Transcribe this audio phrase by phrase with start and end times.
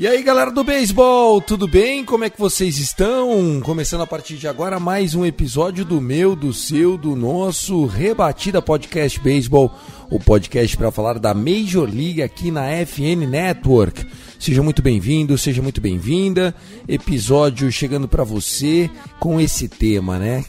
[0.00, 2.04] E aí, galera do beisebol, tudo bem?
[2.04, 3.60] Como é que vocês estão?
[3.60, 8.62] Começando a partir de agora mais um episódio do meu, do seu, do nosso Rebatida
[8.62, 9.74] Podcast Beisebol,
[10.08, 14.06] o podcast para falar da Major League aqui na FN Network.
[14.38, 16.54] Seja muito bem-vindo, seja muito bem-vinda.
[16.86, 18.88] Episódio chegando para você
[19.18, 20.44] com esse tema, né?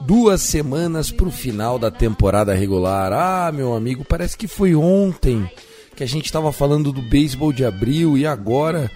[0.00, 3.12] Duas semanas para o final da temporada regular.
[3.12, 5.46] Ah, meu amigo, parece que foi ontem
[5.94, 8.90] que a gente estava falando do beisebol de abril e agora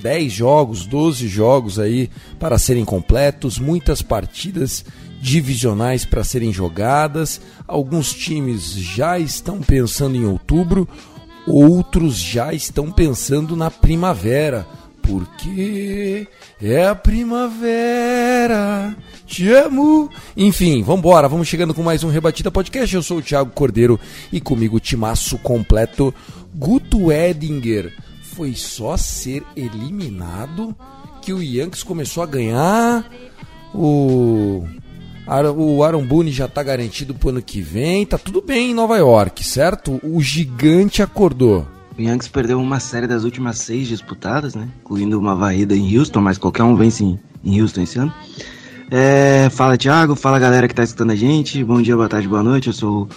[0.00, 4.84] 10 jogos, 12 jogos aí para serem completos, muitas partidas
[5.20, 7.40] divisionais para serem jogadas.
[7.68, 10.88] Alguns times já estão pensando em outubro,
[11.46, 14.66] outros já estão pensando na primavera,
[15.02, 16.26] porque
[16.60, 18.96] é a primavera.
[19.30, 20.10] Te amo.
[20.36, 22.92] Enfim, vambora, vamos chegando com mais um Rebatida Podcast.
[22.92, 23.98] Eu sou o Thiago Cordeiro
[24.32, 26.12] e comigo o timaço completo
[26.52, 27.96] Guto Edinger.
[28.34, 30.74] Foi só ser eliminado
[31.22, 33.08] que o Yankees começou a ganhar.
[33.72, 34.64] O
[35.56, 38.04] o Aaron Boone já tá garantido pro ano que vem.
[38.04, 40.00] Tá tudo bem em Nova York, certo?
[40.02, 41.68] O gigante acordou.
[41.96, 44.68] O Yankees perdeu uma série das últimas seis disputadas, né?
[44.80, 48.12] Incluindo uma varrida em Houston, mas qualquer um vence em, em Houston esse ano.
[48.90, 51.62] É, fala Thiago, fala galera que tá escutando a gente.
[51.62, 52.66] Bom dia, boa tarde, boa noite.
[52.66, 53.08] Eu sou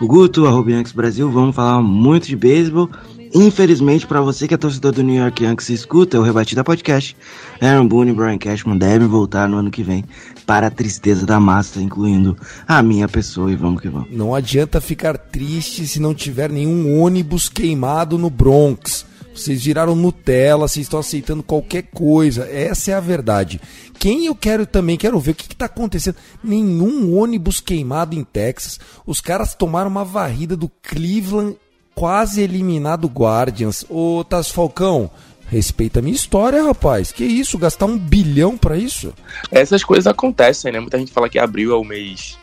[0.00, 1.30] o Guto, arroba Yankees Brasil.
[1.30, 2.88] Vamos falar muito de beisebol.
[3.34, 7.14] Infelizmente, para você que é torcedor do New York Yankees escuta o Rebatida Podcast,
[7.60, 10.02] Aaron Boone e Brian Cashman devem voltar no ano que vem
[10.46, 12.34] para a tristeza da massa, incluindo
[12.66, 14.08] a minha pessoa e vamos que vamos.
[14.10, 19.04] Não adianta ficar triste se não tiver nenhum ônibus queimado no Bronx.
[19.38, 22.48] Vocês viraram Nutella, vocês estão aceitando qualquer coisa.
[22.50, 23.60] Essa é a verdade.
[23.98, 26.16] Quem eu quero também, quero ver o que está acontecendo.
[26.42, 28.78] Nenhum ônibus queimado em Texas.
[29.06, 31.56] Os caras tomaram uma varrida do Cleveland,
[31.94, 33.84] quase eliminado Guardians.
[33.88, 35.10] Ô, Taz Falcão,
[35.48, 37.10] respeita a minha história, rapaz.
[37.10, 39.12] Que isso, gastar um bilhão para isso?
[39.50, 40.80] Essas coisas acontecem, né?
[40.80, 42.38] Muita gente fala que abril é o mês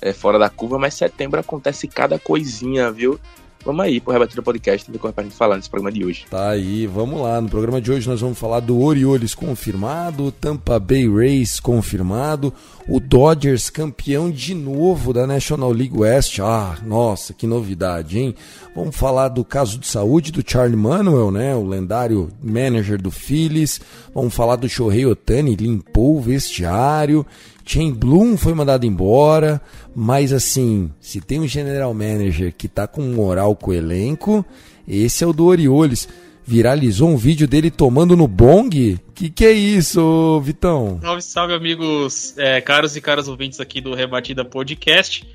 [0.00, 3.18] é, fora da curva, mas setembro acontece cada coisinha, viu?
[3.64, 6.26] Vamos aí pro Rebatida Podcast, ver como é pra gente falar nesse programa de hoje.
[6.28, 7.40] Tá aí, vamos lá.
[7.40, 12.52] No programa de hoje nós vamos falar do Orioles confirmado, Tampa Bay Rays confirmado,
[12.86, 16.40] o Dodgers campeão de novo da National League West.
[16.40, 18.34] Ah, nossa, que novidade, hein?
[18.76, 21.54] Vamos falar do caso de saúde do Charlie Manuel, né?
[21.54, 23.80] O lendário manager do Phillies.
[24.14, 27.24] Vamos falar do Shohei Otani, limpou o vestiário.
[27.64, 29.60] Shane Bloom foi mandado embora,
[29.94, 34.44] mas assim, se tem um general manager que tá com moral com o elenco,
[34.86, 36.08] esse é o do Orioles.
[36.46, 39.00] Viralizou um vídeo dele tomando no bong?
[39.14, 40.98] Que que é isso, Vitão?
[41.00, 45.26] Salve, salve, amigos é, caros e caras ouvintes aqui do Rebatida Podcast.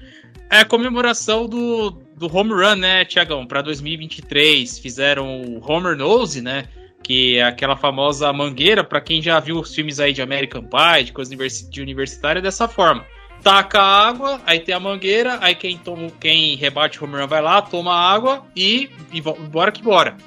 [0.52, 4.78] É a comemoração do, do home run, né, Tiagão, para 2023.
[4.78, 6.66] Fizeram o Homer Nose, né?
[7.04, 11.06] Que é aquela famosa mangueira, para quem já viu os filmes aí de American Pie,
[11.06, 13.06] de coisa de universitária, dessa forma.
[13.42, 17.42] Taca a água, aí tem a mangueira, aí quem, toma, quem rebate o home vai
[17.42, 20.18] lá, toma a água e, e bora que bora.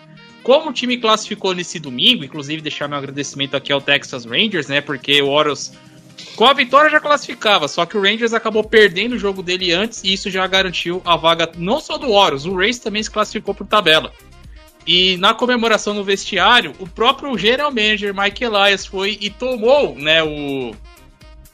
[0.42, 4.80] Como o time classificou nesse domingo, inclusive deixar meu agradecimento aqui ao Texas Rangers, né?
[4.80, 5.72] Porque o Orioles,
[6.34, 10.02] com a vitória já classificava, só que o Rangers acabou perdendo o jogo dele antes
[10.02, 13.54] e isso já garantiu a vaga não só do Orioles, o Rays também se classificou
[13.54, 14.12] por tabela.
[14.86, 20.22] E na comemoração no vestiário, o próprio general manager Mike Elias foi e tomou, né,
[20.22, 20.74] o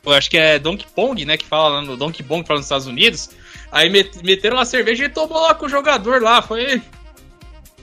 [0.04, 2.58] eu acho que é Donkey Kong, né, que fala lá no Donkey Kong, que fala
[2.58, 3.30] nos Estados Unidos.
[3.70, 3.90] Aí
[4.22, 6.80] meteram uma cerveja e tomou lá com o jogador lá, foi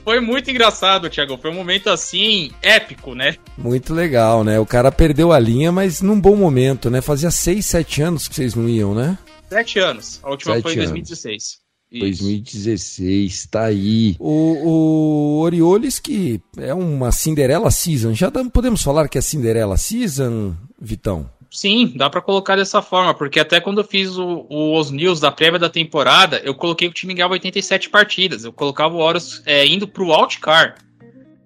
[0.06, 1.36] foi muito engraçado, Thiago.
[1.36, 3.36] Foi um momento assim épico, né?
[3.58, 4.56] Muito legal, né?
[4.58, 7.00] O cara perdeu a linha, mas num bom momento, né?
[7.00, 9.18] Fazia 6, 7 anos que vocês não iam, né?
[9.48, 10.20] 7 anos.
[10.22, 11.65] A última Sete foi em anos.
[11.90, 11.92] 2016.
[11.92, 12.22] Isso.
[12.22, 14.16] 2016, tá aí.
[14.18, 18.12] O, o Orioles, que é uma Cinderela Season.
[18.14, 21.30] Já dá- podemos falar que é Cinderela Season, Vitão?
[21.50, 25.20] Sim, dá pra colocar dessa forma, porque até quando eu fiz o, o- os news
[25.20, 28.44] da prévia da temporada, eu coloquei que o time ganhava 87 partidas.
[28.44, 30.76] Eu colocava o Horus é, indo pro outcar.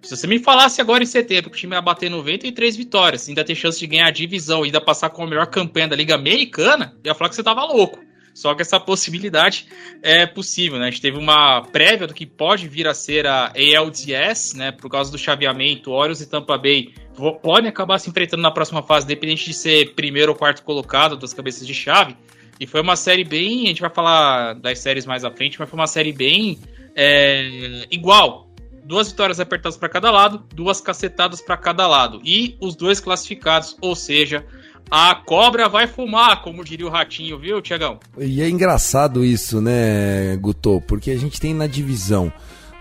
[0.03, 3.45] Se você me falasse agora em setembro que o time ia bater 93 vitórias, ainda
[3.45, 6.15] ter chance de ganhar a divisão e ainda passar com a melhor campanha da Liga
[6.15, 7.99] Americana, eu ia falar que você tava louco.
[8.33, 9.67] Só que essa possibilidade
[10.03, 10.87] é possível, né?
[10.87, 14.73] A gente teve uma prévia do que pode vir a ser a ALDS, né?
[14.73, 16.95] Por causa do chaveamento, Orioles e Tampa Bay
[17.43, 21.35] podem acabar se enfrentando na próxima fase, dependente de ser primeiro ou quarto colocado das
[21.35, 22.17] cabeças de chave.
[22.59, 23.65] E foi uma série bem.
[23.65, 26.59] A gente vai falar das séries mais à frente, mas foi uma série bem
[26.95, 28.49] é, igual.
[28.85, 32.21] Duas vitórias apertadas para cada lado, duas cacetadas para cada lado.
[32.25, 34.45] E os dois classificados, ou seja,
[34.91, 37.99] a cobra vai fumar, como diria o ratinho, viu, Tiagão?
[38.19, 40.81] E é engraçado isso, né, Guto?
[40.87, 42.33] Porque a gente tem na divisão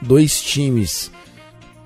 [0.02, 1.12] dois times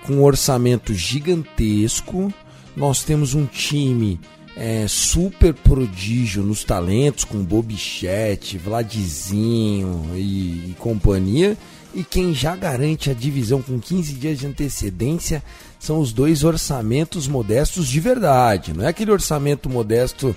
[0.06, 2.34] com um orçamento gigantesco.
[2.76, 4.20] Nós temos um time
[4.56, 11.58] é, super prodígio nos talentos, com Bobichete, Vladizinho e, e companhia.
[11.94, 15.44] E quem já garante a divisão com 15 dias de antecedência
[15.84, 18.74] são os dois orçamentos modestos de verdade.
[18.74, 20.34] Não é aquele orçamento modesto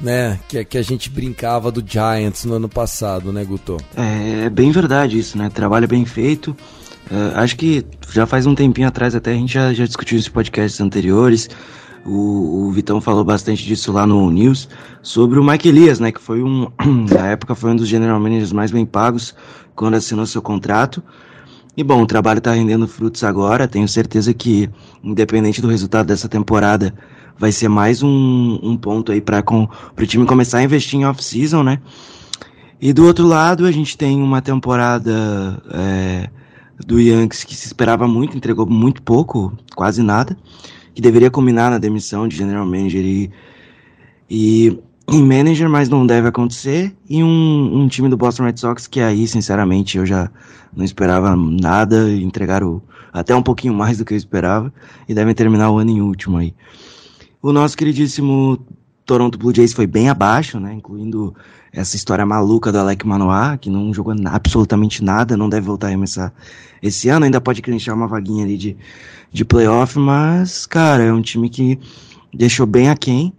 [0.00, 3.76] né, que, que a gente brincava do Giants no ano passado, né, Guto?
[3.94, 5.50] É, é bem verdade isso, né?
[5.50, 6.56] Trabalho bem feito.
[7.10, 10.30] Uh, acho que já faz um tempinho atrás até a gente já, já discutiu isso
[10.30, 11.50] em podcasts anteriores.
[12.02, 14.66] O, o, Vitão falou bastante disso lá no News
[15.02, 16.10] sobre o Mike Elias, né?
[16.10, 16.70] Que foi um,
[17.12, 19.34] na época foi um dos general managers mais bem pagos
[19.74, 21.02] quando assinou seu contrato.
[21.76, 23.68] E bom, o trabalho está rendendo frutos agora.
[23.68, 24.70] Tenho certeza que,
[25.04, 26.94] independente do resultado dessa temporada,
[27.38, 31.62] vai ser mais um, um ponto aí para o time começar a investir em off-season,
[31.62, 31.80] né?
[32.80, 36.30] E do outro lado, a gente tem uma temporada é,
[36.86, 40.36] do Yankees que se esperava muito, entregou muito pouco, quase nada
[40.96, 43.30] que deveria combinar na demissão de general manager e,
[44.30, 49.00] e manager, mas não deve acontecer, e um, um, time do Boston Red Sox que
[49.00, 50.30] aí, sinceramente, eu já
[50.74, 52.82] não esperava nada, entregaram
[53.12, 54.72] até um pouquinho mais do que eu esperava,
[55.08, 56.54] e devem terminar o ano em último aí.
[57.40, 58.58] O nosso queridíssimo
[59.04, 61.34] Toronto Blue Jays foi bem abaixo, né, incluindo
[61.72, 65.90] essa história maluca do Alec Manoah, que não jogou absolutamente nada, não deve voltar a
[65.90, 66.32] arremessar
[66.82, 68.76] esse ano, ainda pode clinchar uma vaguinha ali de
[69.36, 71.78] de playoff, mas, cara, é um time que
[72.32, 73.32] deixou bem aquém.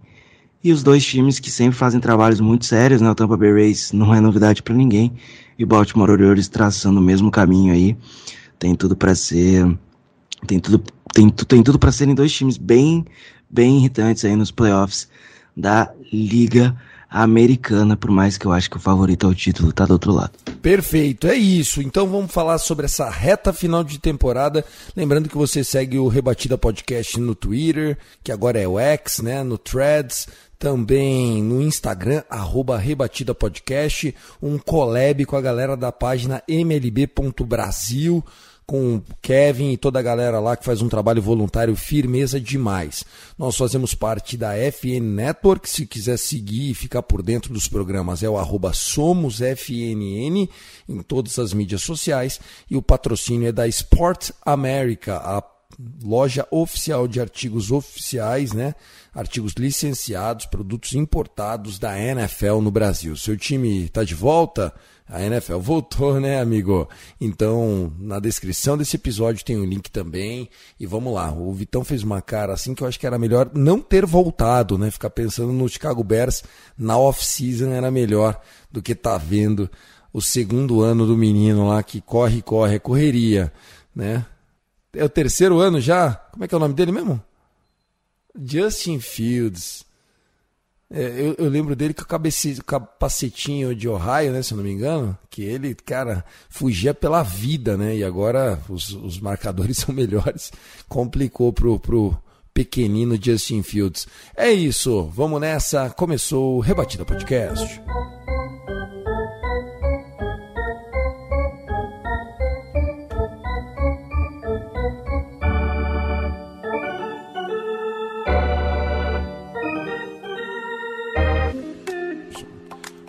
[0.62, 3.10] E os dois times que sempre fazem trabalhos muito sérios, né?
[3.10, 5.12] O Tampa Bay Rays não é novidade para ninguém.
[5.58, 7.96] E o Baltimore Orioles traçando o mesmo caminho aí.
[8.58, 9.66] Tem tudo para ser.
[10.46, 10.82] Tem tudo,
[11.12, 13.04] tem, tem tudo para serem dois times bem,
[13.48, 15.08] bem irritantes aí nos playoffs
[15.56, 16.76] da Liga
[17.10, 20.32] americana, por mais que eu acho que o favorito ao título está do outro lado.
[20.60, 21.80] Perfeito, é isso.
[21.80, 24.64] Então vamos falar sobre essa reta final de temporada.
[24.94, 29.42] Lembrando que você segue o Rebatida Podcast no Twitter, que agora é o X, né?
[29.42, 30.28] No Threads,
[30.58, 38.24] também no Instagram, arroba Rebatida Podcast, um collab com a galera da página mlb.brasil
[38.68, 43.02] com o Kevin e toda a galera lá que faz um trabalho voluntário firmeza demais.
[43.38, 48.22] Nós fazemos parte da FN Network, se quiser seguir e ficar por dentro dos programas
[48.22, 50.50] é o arroba SomosFNN
[50.86, 52.38] em todas as mídias sociais
[52.70, 55.40] e o patrocínio é da Sport America, a
[56.02, 58.74] loja oficial de artigos oficiais, né?
[59.14, 63.16] Artigos licenciados, produtos importados da NFL no Brasil.
[63.16, 64.74] Seu time está de volta?
[65.08, 66.86] A NFL voltou, né, amigo?
[67.20, 70.50] Então, na descrição desse episódio tem um link também.
[70.78, 71.32] E vamos lá.
[71.32, 74.76] O Vitão fez uma cara assim que eu acho que era melhor não ter voltado,
[74.76, 74.90] né?
[74.90, 76.42] Ficar pensando no Chicago Bears
[76.76, 78.38] na off-season era melhor
[78.70, 79.70] do que tá vendo
[80.12, 83.52] o segundo ano do menino lá que corre, corre, é correria,
[83.94, 84.26] né?
[84.92, 86.14] É o terceiro ano já?
[86.32, 87.22] Como é que é o nome dele mesmo?
[88.40, 89.84] Justin Fields.
[90.90, 94.72] É, eu, eu, lembro dele com o capacetinho de Ohio, né, se eu não me
[94.72, 97.94] engano, que ele, cara, fugia pela vida, né?
[97.94, 100.50] E agora os, os marcadores são melhores.
[100.88, 102.16] Complicou pro, pro
[102.54, 104.06] pequenino Justin Fields.
[104.34, 105.90] É isso, vamos nessa.
[105.90, 107.80] Começou o Rebatida Podcast.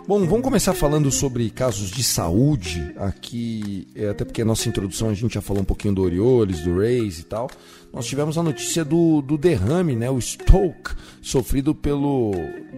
[0.09, 5.07] Bom, vamos começar falando sobre casos de saúde aqui, é, até porque a nossa introdução
[5.07, 7.47] a gente já falou um pouquinho do Orioles, do Rays e tal.
[7.93, 12.31] Nós tivemos a notícia do, do derrame, né, o Stoke, sofrido pelo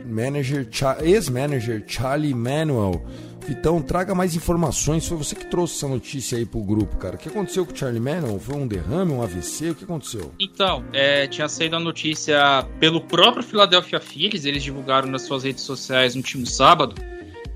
[0.05, 0.67] manager,
[1.01, 3.01] ex-manager Charlie Manuel.
[3.47, 5.07] Vitão, traga mais informações.
[5.07, 7.15] Foi você que trouxe essa notícia aí pro grupo, cara.
[7.15, 8.41] O que aconteceu com o Charlie Manuel?
[8.41, 9.69] Foi um derrame, um AVC?
[9.69, 10.33] O que aconteceu?
[10.37, 14.43] Então, é, tinha saído a notícia pelo próprio Philadelphia Phillies.
[14.43, 16.93] Eles divulgaram nas suas redes sociais no último sábado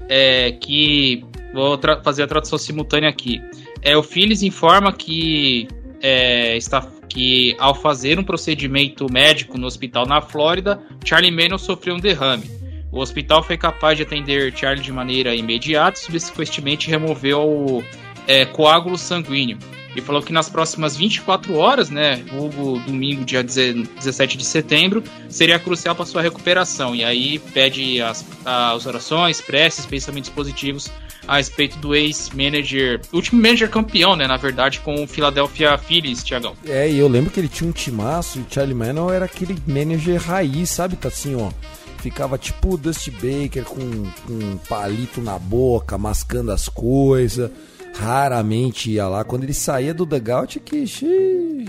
[0.10, 3.42] é, que vou fazer a tradução simultânea aqui.
[3.82, 5.68] É, o Phillies informa que
[6.02, 11.96] é, está que ao fazer um procedimento médico no hospital na Flórida, Charlie Manning sofreu
[11.96, 12.44] um derrame.
[12.92, 17.84] O hospital foi capaz de atender Charlie de maneira imediata e subsequentemente removeu o
[18.28, 19.58] é, coágulo sanguíneo.
[19.96, 25.58] E falou que nas próximas 24 horas, né, vulgo domingo, dia 17 de setembro, seria
[25.58, 26.94] crucial para sua recuperação.
[26.94, 30.92] E aí pede as, as orações, preces, pensamentos positivos
[31.28, 36.56] a respeito do ex-manager, último manager campeão, né, na verdade, com o Philadelphia Phillies, Tiagão.
[36.68, 39.58] É, e eu lembro que ele tinha um timaço e o Charlie Manuel era aquele
[39.66, 40.96] manager raiz, sabe?
[40.96, 41.50] Tá assim, ó.
[41.98, 47.50] Ficava tipo o Dusty Baker com, com um palito na boca, mascando as coisas
[47.96, 49.24] raramente ia lá.
[49.24, 51.66] Quando ele saía do dugout, é que xiii,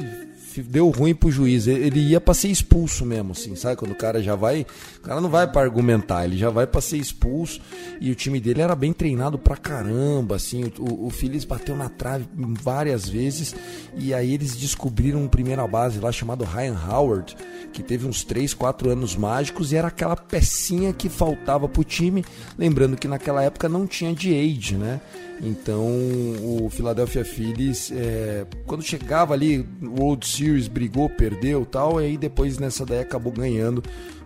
[0.62, 1.66] deu ruim pro juiz.
[1.66, 3.76] Ele ia pra ser expulso mesmo, assim, sabe?
[3.76, 4.66] Quando o cara já vai.
[4.98, 7.60] O cara não vai para argumentar, ele já vai pra ser expulso.
[8.00, 10.64] E o time dele era bem treinado pra caramba, assim.
[10.78, 11.12] O, o
[11.46, 13.54] bateu na trave várias vezes.
[13.96, 17.36] E aí eles descobriram um primeira base lá chamado Ryan Howard,
[17.72, 22.24] que teve uns 3, 4 anos mágicos e era aquela pecinha que faltava pro time.
[22.58, 25.00] Lembrando que naquela época não tinha de age, né?
[25.40, 32.06] Então o Philadelphia Phillies, é, quando chegava ali, o World Series brigou, perdeu tal, e
[32.06, 33.82] aí depois nessa daí acabou ganhando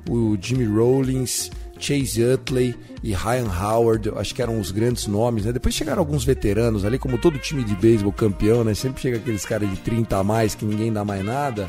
[0.09, 5.53] o Jimmy Rollins, Chase Utley e Ryan Howard, acho que eram os grandes nomes, né?
[5.53, 8.75] Depois chegaram alguns veteranos ali, como todo time de beisebol campeão, né?
[8.75, 11.69] Sempre chega aqueles caras de 30 a mais que ninguém dá mais nada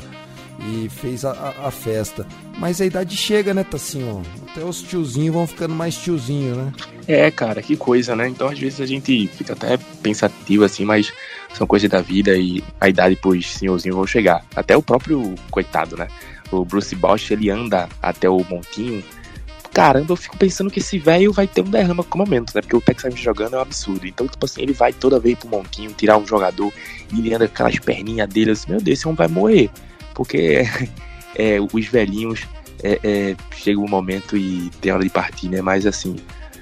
[0.68, 2.26] e fez a, a, a, festa.
[2.58, 3.66] Mas a idade chega, né,
[4.06, 4.22] ó.
[4.50, 6.72] Até os tiozinhos vão ficando mais tiozinho, né?
[7.08, 8.28] É, cara, que coisa, né?
[8.28, 11.12] Então às vezes a gente fica até pensativo assim, mas
[11.52, 14.44] são coisas da vida e a idade pros senhorzinhos vão chegar.
[14.54, 16.08] Até o próprio coitado, né?
[16.50, 19.02] O Bruce Bosch, ele anda até o montinho.
[19.72, 22.60] Caramba, eu fico pensando que esse velho vai ter um derrama com o momento, né?
[22.60, 24.06] Porque o Texas jogando é um absurdo.
[24.06, 26.70] Então, tipo assim, ele vai toda vez pro montinho tirar um jogador
[27.10, 29.70] e ele anda com aquelas perninhas dele assim, meu Deus, esse homem vai morrer
[30.22, 30.62] porque
[31.34, 32.46] é, os velhinhos
[32.82, 35.60] é, é, chega um momento e tem hora de partir, né?
[35.60, 36.16] Mas assim,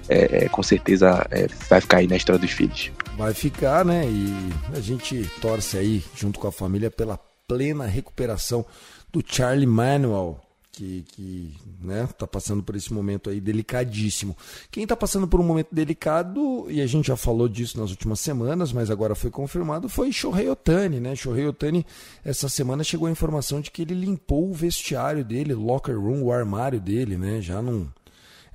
[0.09, 2.91] é, é com certeza é, vai ficar aí na história dos filhos.
[3.19, 4.07] Vai ficar, né?
[4.07, 8.65] E a gente torce aí, junto com a família, pela plena recuperação
[9.13, 10.41] do Charlie Manuel,
[10.81, 14.35] que, que né, tá passando por esse momento aí delicadíssimo.
[14.71, 18.19] Quem está passando por um momento delicado, e a gente já falou disso nas últimas
[18.19, 21.15] semanas, mas agora foi confirmado, foi Shohei Otani, né?
[21.15, 21.85] Shohei Otani,
[22.25, 26.33] essa semana chegou a informação de que ele limpou o vestiário dele, locker room, o
[26.33, 27.43] armário dele, né?
[27.43, 27.93] Já não...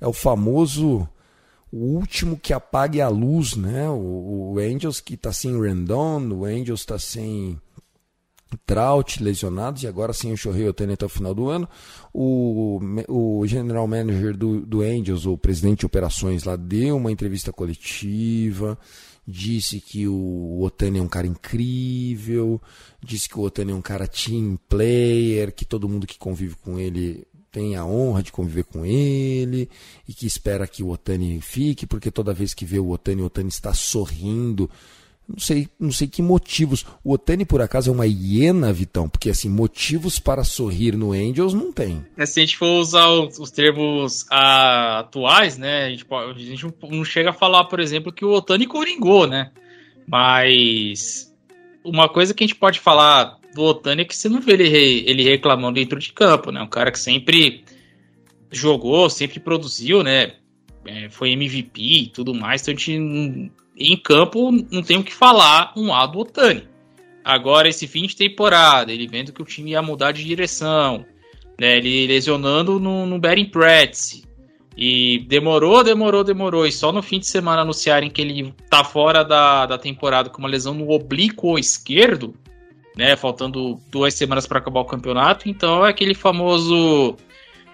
[0.00, 1.08] É o famoso
[1.72, 3.88] o último que apague a luz, né?
[3.88, 7.60] O, o Angels que está sem Rendon, o Angels está sem
[8.64, 11.68] Trout lesionados e agora sim o Shohei Otani até o final do ano.
[12.12, 17.52] O, o general manager do, do Angels, o presidente de operações lá, deu uma entrevista
[17.52, 18.78] coletiva,
[19.26, 22.60] disse que o Otani é um cara incrível,
[23.02, 26.78] disse que o Otani é um cara team player, que todo mundo que convive com
[26.78, 27.26] ele
[27.56, 29.70] tem a honra de conviver com ele
[30.06, 33.24] e que espera que o Otani fique, porque toda vez que vê o Otani, o
[33.24, 34.70] Otani está sorrindo
[35.28, 36.86] não sei, não sei que motivos.
[37.02, 39.08] O Otani, por acaso, é uma hiena, Vitão?
[39.08, 42.04] Porque, assim, motivos para sorrir no Angels não tem.
[42.16, 45.86] É, se a gente for usar os, os termos ah, atuais, né?
[45.86, 49.50] A gente, a gente, não chega a falar, por exemplo, que o Otani coringou, né?
[50.06, 51.34] Mas
[51.84, 55.04] uma coisa que a gente pode falar do Otani é que você não vê ele,
[55.08, 56.62] ele reclamando dentro de campo, né?
[56.62, 57.64] Um cara que sempre
[58.52, 60.34] jogou, sempre produziu, né?
[60.84, 65.12] É, foi MVP e tudo mais, então a gente em campo, não tem o que
[65.12, 66.66] falar um A do Otani.
[67.24, 71.04] Agora, esse fim de temporada, ele vendo que o time ia mudar de direção,
[71.60, 74.24] né, ele lesionando no, no Betting Practice.
[74.76, 76.66] E demorou, demorou, demorou.
[76.66, 80.38] E só no fim de semana anunciarem que ele tá fora da, da temporada com
[80.38, 82.34] uma lesão no oblíquo esquerdo,
[82.94, 83.16] né?
[83.16, 85.48] Faltando duas semanas para acabar o campeonato.
[85.48, 87.16] Então é aquele famoso.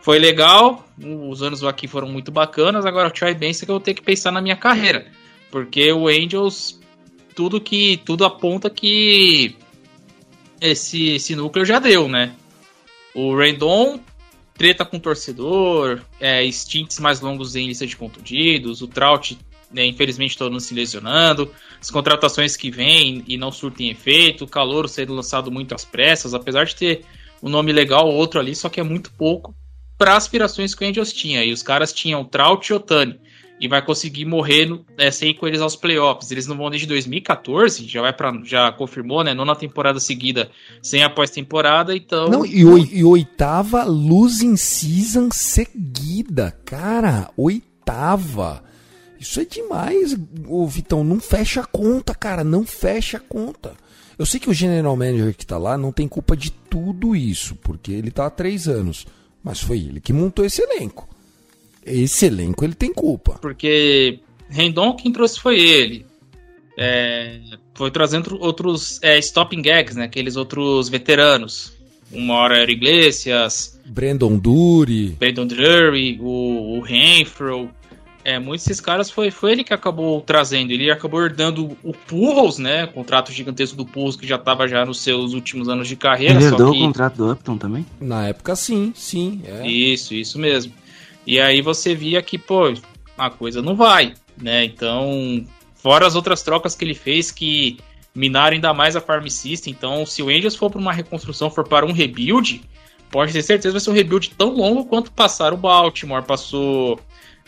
[0.01, 0.87] Foi legal,
[1.29, 2.87] os anos aqui foram muito bacanas.
[2.87, 5.07] Agora o Troy Benson que eu vou ter que pensar na minha carreira.
[5.53, 6.81] Porque o Angels,
[7.37, 9.55] tudo que tudo aponta que
[10.59, 12.35] esse, esse núcleo já deu, né?
[13.15, 14.01] O Rendon
[14.55, 19.39] treta com o torcedor, é, stints mais longos em lista de contundidos, o Trout,
[19.71, 24.49] né, infelizmente, todo mundo se lesionando, as contratações que vêm e não surtem efeito, o
[24.49, 27.05] calor sendo lançado muito às pressas, apesar de ter
[27.43, 29.55] um nome legal, outro ali, só que é muito pouco
[29.99, 31.45] para aspirações que o Angels tinha.
[31.45, 33.21] E os caras tinham Trout e Otani
[33.62, 36.33] e vai conseguir morrer é, sem com eles aos playoffs.
[36.33, 39.33] Eles não vão desde 2014, já vai para já confirmou, né?
[39.33, 40.50] Nona temporada seguida
[40.83, 42.28] sem a pós-temporada, então.
[42.28, 48.64] Não, e, o, e oitava losing season seguida, cara, oitava.
[49.21, 50.16] Isso é demais,
[50.49, 51.04] ô Vitão.
[51.04, 52.42] Não fecha a conta, cara.
[52.42, 53.75] Não fecha a conta.
[54.19, 57.54] Eu sei que o general manager que tá lá não tem culpa de tudo isso,
[57.62, 59.07] porque ele tá há três anos.
[59.40, 61.12] Mas foi ele que montou esse elenco.
[61.85, 63.39] Esse elenco ele tem culpa.
[63.41, 66.07] Porque Rendon quem trouxe foi ele.
[66.77, 67.39] É,
[67.75, 70.05] foi trazendo outros é, stopping gags, né?
[70.05, 71.73] Aqueles outros veteranos.
[72.11, 73.81] Uma hora era Iglesias.
[73.87, 75.17] Brandon Dury.
[75.19, 77.71] Brandon Dury, o, o Renfro.
[78.25, 80.71] É, muitos desses caras foi, foi ele que acabou trazendo.
[80.71, 82.85] Ele acabou herdando o Purros, né?
[82.85, 86.35] O contrato gigantesco do Purros, que já estava já nos seus últimos anos de carreira.
[86.35, 86.79] Ele herdou que...
[86.79, 87.85] o contrato do Upton também?
[88.01, 89.43] Na época, sim, sim.
[89.45, 89.67] É.
[89.67, 90.73] Isso, isso mesmo.
[91.26, 92.73] E aí você via que, pô,
[93.17, 94.64] a coisa não vai, né?
[94.64, 97.79] Então, fora as outras trocas que ele fez que
[98.14, 99.73] minaram ainda mais a Farm System.
[99.73, 102.62] Então, se o Angels for para uma reconstrução, for para um rebuild,
[103.11, 107.00] pode ter certeza que vai ser um rebuild tão longo quanto passar o Baltimore, passou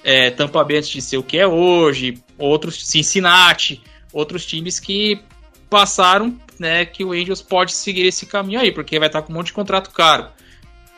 [0.02, 5.20] é, Tampa Bay antes de ser o que é hoje, outros Cincinnati, outros times que
[5.68, 9.36] passaram, né, que o Angels pode seguir esse caminho aí, porque vai estar com um
[9.36, 10.28] monte de contrato caro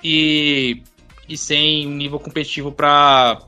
[0.02, 0.82] e,
[1.28, 3.40] e sem um nível competitivo para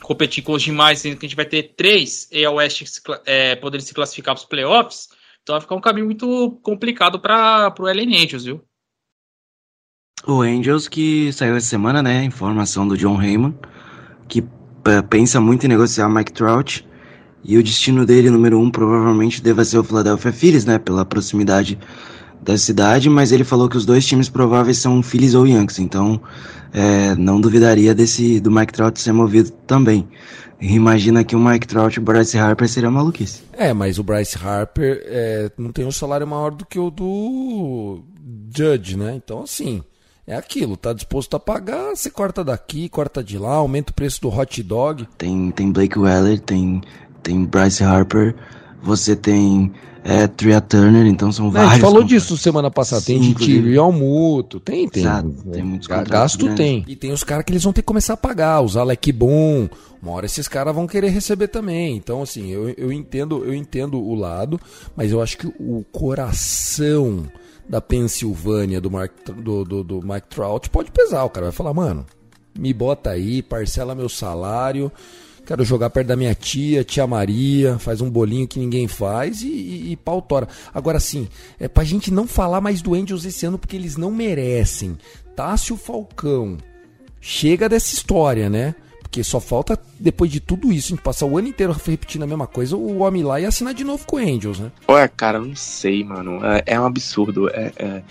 [0.00, 2.82] competir com os demais, sendo que a gente vai ter três West
[3.26, 5.08] é, poderem se classificar para os playoffs,
[5.42, 8.62] então vai ficar um caminho muito complicado para o LN Angels, viu?
[10.26, 13.56] O Angels que saiu essa semana, né, informação do John Heyman,
[14.28, 14.44] que
[15.08, 16.86] pensa muito em negociar Mike Trout.
[17.44, 20.78] E o destino dele, número um, provavelmente deva ser o Philadelphia Phillies, né?
[20.78, 21.78] Pela proximidade
[22.48, 26.18] da cidade, mas ele falou que os dois times prováveis são Phillies ou Yankees, então
[26.72, 30.08] é, não duvidaria desse do Mike Trout ser movido também.
[30.58, 33.42] Imagina que o Mike Trout e o Bryce Harper seria maluquice.
[33.52, 38.00] É, mas o Bryce Harper é, não tem um salário maior do que o do
[38.56, 39.14] Judge, né?
[39.14, 39.82] Então, assim,
[40.26, 44.22] é aquilo, tá disposto a pagar, você corta daqui, corta de lá, aumenta o preço
[44.22, 45.06] do hot dog.
[45.18, 46.80] Tem, tem Blake Weller, tem,
[47.22, 48.34] tem Bryce Harper,
[48.82, 49.72] você tem
[50.04, 51.72] é, Tria Turner, então são vários.
[51.72, 55.02] A gente falou disso semana passada, Sim, tem de Almuto, tem, tem.
[55.02, 56.56] Exato, tem muitos Gasto grandes.
[56.56, 56.84] tem.
[56.86, 59.68] E tem os caras que eles vão ter que começar a pagar, os Alec Boom,
[60.02, 61.96] uma hora esses caras vão querer receber também.
[61.96, 64.58] Então, assim, eu, eu entendo, eu entendo o lado,
[64.96, 67.24] mas eu acho que o coração
[67.68, 71.24] da Pensilvânia do, Mark, do, do, do Mike Trout pode pesar.
[71.24, 72.06] O cara vai falar, mano,
[72.58, 74.90] me bota aí, parcela meu salário.
[75.48, 79.48] Quero jogar perto da minha tia, tia Maria, faz um bolinho que ninguém faz e,
[79.48, 80.46] e, e pau tora.
[80.74, 81.26] Agora sim,
[81.58, 84.98] é pra gente não falar mais do Angels esse ano porque eles não merecem.
[85.34, 86.58] Tássio Falcão,
[87.18, 88.74] chega dessa história, né?
[89.00, 92.26] Porque só falta, depois de tudo isso, a gente passar o ano inteiro repetindo a
[92.26, 94.70] mesma coisa, o homem lá ia assinar de novo com o Angels, né?
[94.86, 96.44] Olha, cara, não sei, mano.
[96.44, 97.48] É, é um absurdo.
[97.48, 98.02] É, é...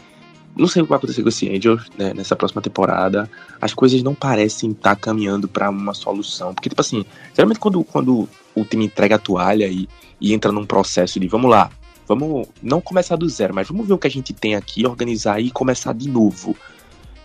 [0.57, 3.29] Não sei o que vai acontecer com esse Angels né, nessa próxima temporada.
[3.61, 6.53] As coisas não parecem estar tá caminhando para uma solução.
[6.53, 9.87] Porque, tipo assim, geralmente quando, quando o time entrega a toalha e,
[10.19, 11.69] e entra num processo de vamos lá,
[12.07, 15.39] vamos não começar do zero, mas vamos ver o que a gente tem aqui, organizar
[15.39, 16.55] e começar de novo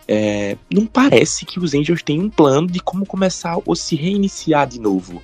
[0.07, 4.67] é, não parece que os Angels têm um plano de como começar ou se reiniciar
[4.67, 5.23] de novo.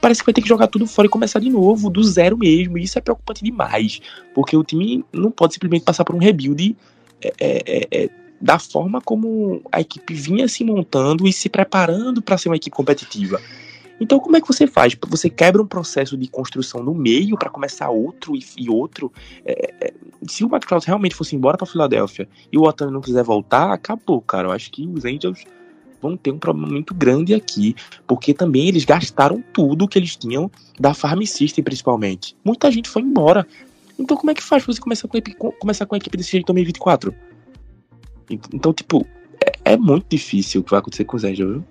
[0.00, 2.76] Parece que vai ter que jogar tudo fora e começar de novo, do zero mesmo.
[2.76, 4.00] E isso é preocupante demais,
[4.34, 6.76] porque o time não pode simplesmente passar por um rebuild
[7.22, 12.20] é, é, é, é da forma como a equipe vinha se montando e se preparando
[12.20, 13.40] para ser uma equipe competitiva.
[14.00, 14.96] Então, como é que você faz?
[15.08, 19.12] Você quebra um processo de construção no meio para começar outro e, e outro.
[19.44, 19.94] É, é,
[20.28, 24.20] se o Krause realmente fosse embora para Filadélfia e o Otani não quiser voltar, acabou,
[24.20, 24.48] cara.
[24.48, 25.44] Eu acho que os Angels
[26.02, 27.74] vão ter um problema muito grande aqui,
[28.06, 32.36] porque também eles gastaram tudo que eles tinham da Farm System, principalmente.
[32.44, 33.46] Muita gente foi embora.
[33.98, 36.16] Então, como é que faz pra você começar com a equipe, começar com a equipe
[36.16, 37.14] desse jeito em 2024?
[38.52, 39.06] Então, tipo,
[39.44, 41.64] é, é muito difícil o que vai acontecer com os Angels, viu?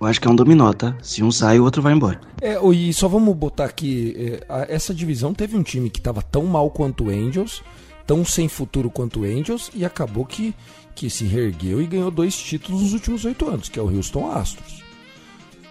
[0.00, 0.96] Eu acho que é um dominó, tá?
[1.02, 2.20] Se um sai, o outro vai embora.
[2.40, 6.44] É, e só vamos botar aqui, é, essa divisão teve um time que estava tão
[6.44, 7.62] mal quanto o Angels,
[8.06, 10.54] tão sem futuro quanto o Angels, e acabou que,
[10.94, 14.30] que se reergueu e ganhou dois títulos nos últimos oito anos, que é o Houston
[14.30, 14.84] Astros.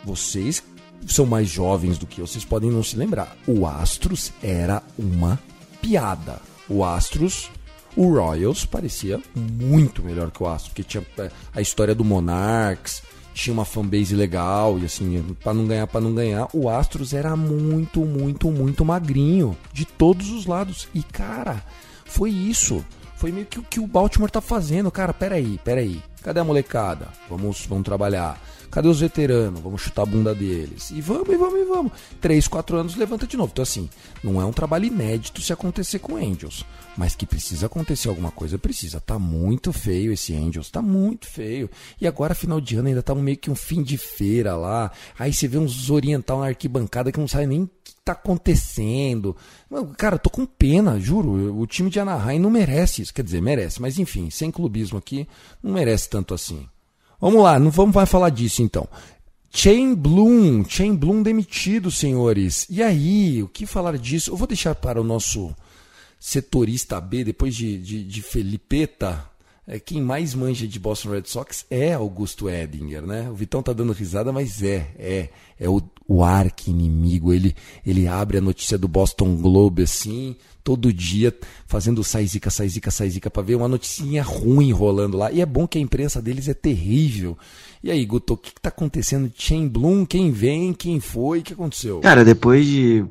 [0.04, 0.62] Vocês
[1.06, 3.38] são mais jovens do que eu, vocês podem não se lembrar.
[3.47, 5.39] O Astros era uma
[5.82, 6.42] piada.
[6.70, 7.50] O Astros
[7.98, 13.02] o Royals parecia muito melhor que o Astros, porque tinha é, a história do Monarchs,
[13.34, 17.36] tinha uma fanbase legal e assim, para não ganhar, para não ganhar, o Astros era
[17.36, 20.88] muito, muito, muito magrinho de todos os lados.
[20.94, 21.63] E cara,
[22.06, 22.86] foi isso.
[23.16, 25.12] Foi meio que o que o Baltimore tá fazendo, cara.
[25.12, 26.00] Peraí, peraí.
[26.22, 27.08] Cadê a molecada?
[27.28, 28.40] Vamos, vamos trabalhar.
[28.69, 29.60] Cadê os veteranos?
[29.62, 30.91] Vamos chutar a bunda deles.
[30.91, 31.91] E vamos, e vamos, e vamos.
[32.19, 33.51] Três, quatro anos levanta de novo.
[33.51, 33.89] Então, assim,
[34.23, 36.65] não é um trabalho inédito se acontecer com Angels.
[36.97, 38.99] Mas que precisa acontecer alguma coisa, precisa.
[38.99, 41.69] Tá muito feio esse Angels, tá muito feio.
[42.01, 44.91] E agora, final de ano, ainda tá meio que um fim de feira lá.
[45.17, 49.36] Aí você vê uns oriental na arquibancada que não sabe nem o que tá acontecendo.
[49.97, 51.58] Cara, tô com pena, juro.
[51.58, 53.13] O time de Anaheim não merece isso.
[53.13, 53.82] Quer dizer, merece.
[53.82, 55.27] Mas enfim, sem clubismo aqui,
[55.62, 56.67] não merece tanto assim.
[57.19, 58.88] Vamos lá, não vamos mais falar disso então.
[59.49, 62.67] Chain Bloom, Chain Bloom demitido, senhores.
[62.69, 64.32] E aí, o que falar disso?
[64.32, 65.56] Eu vou deixar para o nosso
[66.19, 69.25] setorista B, depois de, de, de Felipeta,
[69.67, 73.30] é, quem mais manja de Boston Red Sox é Augusto Edinger, né?
[73.30, 77.34] O Vitão tá dando risada, mas é, é, é o, o arqui-inimigo.
[77.34, 81.34] Ele, ele abre a notícia do Boston Globe assim, todo dia,
[81.65, 85.32] fazendo sai zica, sai zica, sai pra ver uma noticinha ruim rolando lá.
[85.32, 87.38] E é bom que a imprensa deles é terrível.
[87.84, 89.32] E aí, Guto, o que, que tá acontecendo?
[89.36, 92.00] Chain Bloom, quem vem, quem foi, o que aconteceu?
[92.00, 93.06] Cara, depois de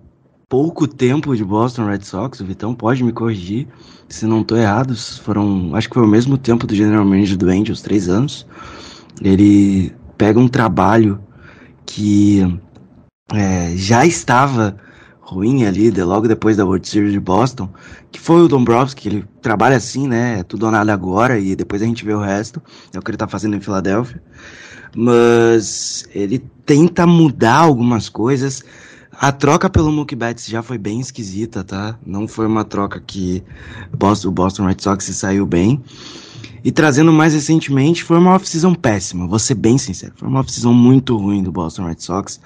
[0.49, 3.67] pouco tempo de Boston Red Sox, o Vitão pode me corrigir
[4.09, 7.49] se não estou errado, foram, acho que foi o mesmo tempo do General Manager do
[7.49, 8.47] Angels, três anos.
[9.21, 11.21] Ele pega um trabalho
[11.85, 12.41] que
[13.33, 14.77] é, já estava
[15.21, 17.69] ruim ali, de, logo depois da World Series de Boston,
[18.12, 21.83] que foi o Dombrowski, ele trabalha assim, né, é tudo ou nada agora, e depois
[21.83, 22.62] a gente vê o resto,
[22.95, 24.23] é o que ele está fazendo em Filadélfia,
[24.95, 28.62] mas ele tenta mudar algumas coisas,
[29.19, 31.99] a troca pelo Mookie Betts já foi bem esquisita, tá?
[32.05, 33.43] Não foi uma troca que
[33.93, 35.83] o Boston Red Sox se saiu bem.
[36.64, 40.12] E trazendo mais recentemente, foi uma off-season péssima, vou ser bem sincero.
[40.16, 42.40] Foi uma off-season muito ruim do Boston Red Sox.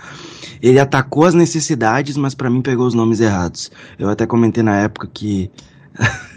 [0.61, 3.71] Ele atacou as necessidades, mas para mim pegou os nomes errados.
[3.99, 5.51] Eu até comentei na época que.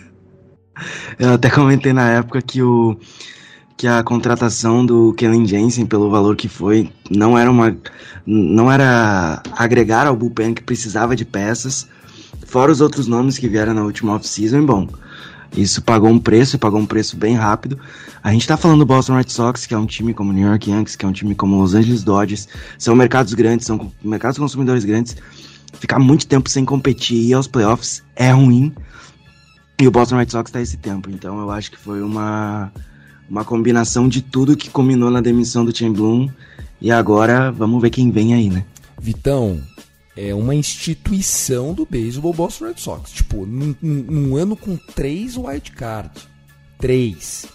[1.19, 2.97] Eu até comentei na época que o
[3.77, 7.75] que a contratação do Kellen Jensen pelo valor que foi não era uma
[8.25, 11.87] não era agregar ao bullpen que precisava de peças,
[12.45, 14.87] fora os outros nomes que vieram na última off-season, bom,
[15.55, 17.79] isso pagou um preço pagou um preço bem rápido.
[18.23, 20.69] A gente tá falando do Boston Red Sox, que é um time como New York
[20.69, 24.85] Yankees, que é um time como Los Angeles Dodgers, são mercados grandes, são mercados consumidores
[24.85, 25.15] grandes.
[25.73, 28.73] Ficar muito tempo sem competir e ir aos playoffs é ruim.
[29.79, 32.71] E o Boston Red Sox tá esse tempo, então eu acho que foi uma
[33.29, 36.29] uma combinação de tudo que combinou na demissão do Tim Bloom.
[36.79, 38.63] E agora vamos ver quem vem aí, né?
[39.01, 39.59] Vitão,
[40.15, 43.11] é uma instituição do beisebol Boston Red Sox.
[43.11, 46.27] Tipo, num, num ano com três wild cards.
[46.77, 47.45] Três.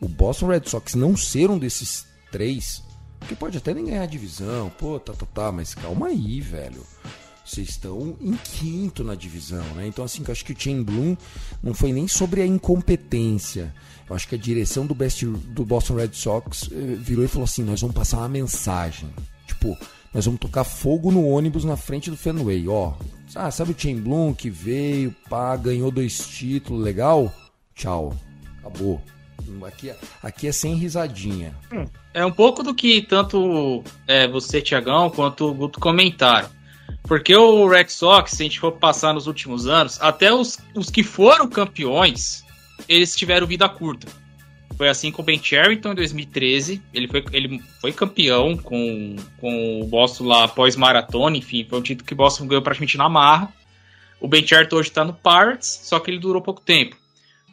[0.00, 2.82] O Boston Red Sox não ser um desses três,
[3.26, 6.82] que pode até nem ganhar a divisão, pô, tá, tá, tá, mas calma aí, velho.
[7.44, 9.86] Vocês estão em quinto na divisão, né?
[9.86, 11.16] Então, assim, eu acho que o Chain Bloom
[11.62, 13.74] não foi nem sobre a incompetência.
[14.08, 17.44] Eu acho que a direção do, Best, do Boston Red Sox eh, virou e falou
[17.44, 19.08] assim: nós vamos passar uma mensagem.
[19.46, 19.76] Tipo,
[20.12, 22.66] nós vamos tocar fogo no ônibus na frente do Fenway.
[22.68, 22.94] Ó,
[23.34, 27.32] ah, sabe o Chain Bloom que veio, pá, ganhou dois títulos, legal?
[27.74, 28.16] Tchau.
[28.58, 29.00] Acabou.
[29.66, 29.92] Aqui,
[30.22, 31.54] aqui é sem risadinha.
[32.12, 36.48] É um pouco do que tanto é, você, Tiagão, quanto o Guto comentaram.
[37.04, 40.90] Porque o Red Sox, se a gente for passar nos últimos anos, até os, os
[40.90, 42.44] que foram campeões,
[42.88, 44.06] eles tiveram vida curta.
[44.76, 46.82] Foi assim com o Ben Charrington em 2013.
[46.94, 51.36] Ele foi, ele foi campeão com, com o Boston lá após maratona.
[51.36, 53.52] Enfim, foi um título que o Boston ganhou praticamente na marra.
[54.20, 56.96] O Ben Charrington hoje está no Pirates, só que ele durou pouco tempo.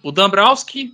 [0.04, 0.94] O Dombrowski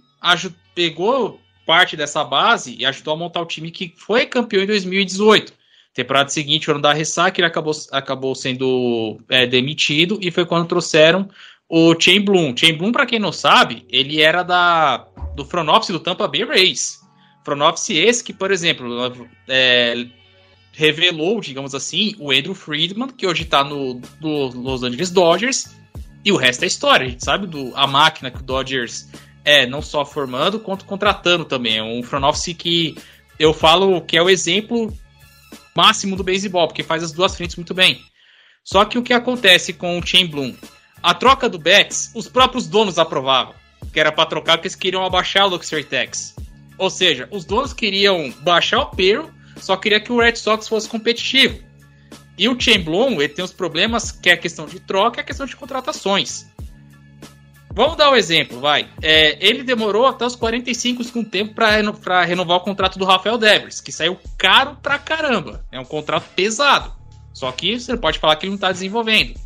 [0.74, 5.54] pegou parte dessa base e ajudou a montar o time que foi campeão em 2018.
[5.94, 10.68] Temporada seguinte, o ano da ressaca, ele acabou, acabou sendo é, demitido e foi quando
[10.68, 11.30] trouxeram
[11.74, 12.54] o Chain Bloom.
[12.92, 17.00] Para quem não sabe, ele era da do front office do Tampa Bay Rays.
[17.46, 20.06] Front office esse que, por exemplo, é,
[20.74, 25.74] revelou, digamos assim, o Andrew Friedman, que hoje está no, no, Los Angeles Dodgers,
[26.26, 27.08] e o resto é história.
[27.08, 29.08] A gente sabe do, a máquina que o Dodgers
[29.46, 31.78] é, não só formando, quanto contratando também.
[31.78, 32.96] É um front office que
[33.40, 34.94] eu falo que é o exemplo
[35.74, 38.02] máximo do beisebol, porque faz as duas frentes muito bem.
[38.62, 40.54] Só que o que acontece com o Chain Bloom?
[41.02, 43.56] A troca do Betts, os próprios donos aprovavam.
[43.92, 46.36] Que era para trocar porque eles queriam abaixar o Luxury Tax.
[46.78, 50.88] Ou seja, os donos queriam baixar o payroll, só queria que o Red Sox fosse
[50.88, 51.60] competitivo.
[52.38, 55.24] E o Chamblon, ele tem os problemas que é a questão de troca e a
[55.24, 56.48] questão de contratações.
[57.74, 58.90] Vamos dar um exemplo, vai.
[59.02, 63.38] É, ele demorou até os 45 segundos tempo para reno, renovar o contrato do Rafael
[63.38, 65.64] Devers, que saiu caro pra caramba.
[65.72, 66.94] É um contrato pesado.
[67.34, 69.40] Só que você pode falar que ele não tá desenvolvendo.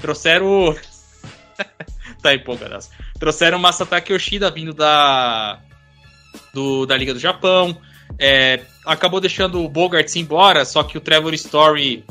[0.00, 0.76] Trouxeram.
[2.22, 2.78] tá empolgado.
[3.18, 5.60] Trouxeram o Masataki Yoshida vindo da.
[6.52, 7.76] Do, da Liga do Japão.
[8.18, 12.04] É, acabou deixando o Bogart embora, só que o Trevor Story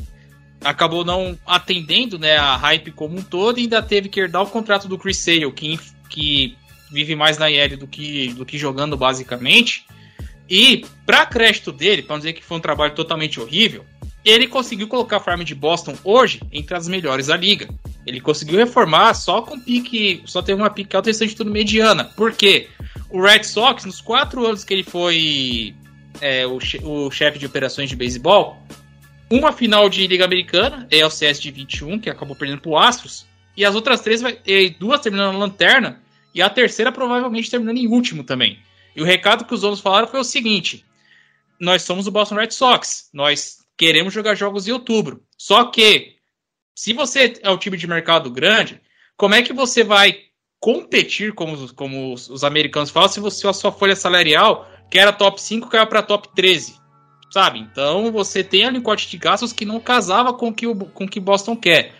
[0.63, 4.49] acabou não atendendo né, a hype como um todo e ainda teve que herdar o
[4.49, 6.57] contrato do Chris Sale, que, que
[6.91, 9.85] vive mais na IL do que, do que jogando basicamente.
[10.49, 13.85] E, para crédito dele, para dizer que foi um trabalho totalmente horrível,
[14.27, 17.69] ele conseguiu colocar a Farm de Boston hoje entre as melhores da liga.
[18.05, 22.03] Ele conseguiu reformar só com pique, só teve uma pique alta e tudo mediana.
[22.03, 22.67] Por quê?
[23.09, 25.73] O Red Sox, nos quatro anos que ele foi
[26.19, 28.57] é, o, o chefe de operações de beisebol,
[29.31, 33.25] uma final de Liga Americana, é o CS de 21, que acabou perdendo pro Astros,
[33.55, 34.21] e as outras três,
[34.77, 36.01] duas terminando na lanterna,
[36.35, 38.59] e a terceira provavelmente terminando em último também.
[38.93, 40.85] E o recado que os donos falaram foi o seguinte:
[41.59, 45.23] nós somos o Boston Red Sox, nós queremos jogar jogos em outubro.
[45.37, 46.15] Só que,
[46.75, 48.81] se você é um time de mercado grande,
[49.15, 50.17] como é que você vai
[50.59, 55.41] competir, como, como os, americanos falam, se você, a sua folha salarial, que era top
[55.41, 56.75] 5, caiu para top 13?
[57.31, 57.59] Sabe?
[57.59, 61.19] Então você tem a lincote de gastos que não casava com que o com que
[61.19, 61.93] Boston quer.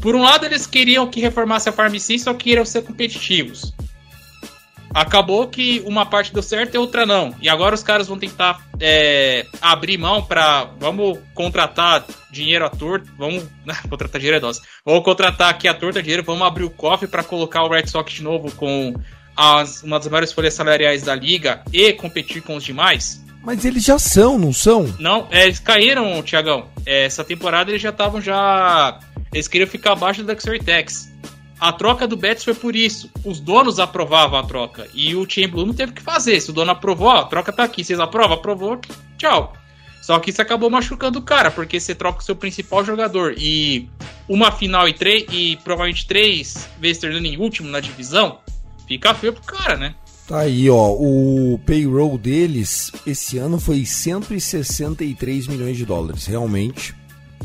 [0.00, 3.72] Por um lado, eles queriam que reformasse a Farm Sim, só que queriam ser competitivos.
[4.94, 7.34] Acabou que uma parte deu certo e outra não.
[7.40, 13.08] E agora os caras vão tentar é, abrir mão para Vamos contratar dinheiro à torta.
[13.16, 13.44] Vamos.
[13.88, 14.62] contratar dinheiro é nosso.
[14.84, 16.22] Vamos contratar aqui a torta dinheiro.
[16.22, 18.94] Vamos abrir o cofre para colocar o Red Sox de novo com
[19.36, 23.22] as, uma das maiores folhas salariais da liga e competir com os demais.
[23.42, 24.94] Mas eles já são, não são?
[25.00, 26.68] Não, é, eles caíram, Tiagão.
[26.86, 29.00] É, essa temporada eles já estavam já.
[29.32, 31.11] Eles queriam ficar abaixo do Luxury Tax.
[31.62, 33.08] A troca do Betis foi por isso.
[33.24, 34.88] Os donos aprovavam a troca.
[34.92, 36.40] E o Blue não teve o que fazer.
[36.40, 37.84] Se o dono aprovou, ó, a troca tá aqui.
[37.84, 38.36] Vocês aprovam?
[38.36, 38.80] Aprovou,
[39.16, 39.52] tchau.
[40.02, 43.34] Só que isso acabou machucando o cara, porque você troca o seu principal jogador.
[43.38, 43.88] E
[44.28, 46.68] uma final e três, e provavelmente três
[47.00, 48.40] terminando em último na divisão,
[48.88, 49.94] fica feio pro cara, né?
[50.26, 50.90] Tá aí, ó.
[50.90, 56.26] O payroll deles esse ano foi 163 milhões de dólares.
[56.26, 56.92] Realmente,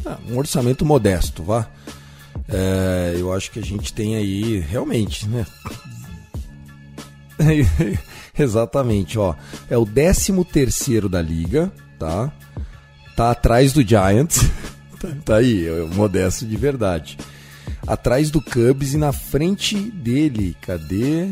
[0.03, 1.69] é um orçamento modesto, vá.
[2.47, 5.45] É, eu acho que a gente tem aí, realmente, né?
[8.37, 9.35] Exatamente, ó.
[9.69, 12.31] É o 13 terceiro da liga, tá?
[13.15, 14.41] Tá atrás do Giants.
[15.25, 17.17] tá, aí, é modesto de verdade.
[17.85, 21.29] Atrás do Cubs e na frente dele, cadê?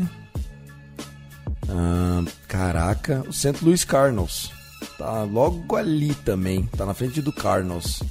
[1.68, 3.56] Ah, caraca, o St.
[3.62, 4.52] Louis Cardinals.
[4.98, 8.02] Tá logo ali também, tá na frente do Cardinals.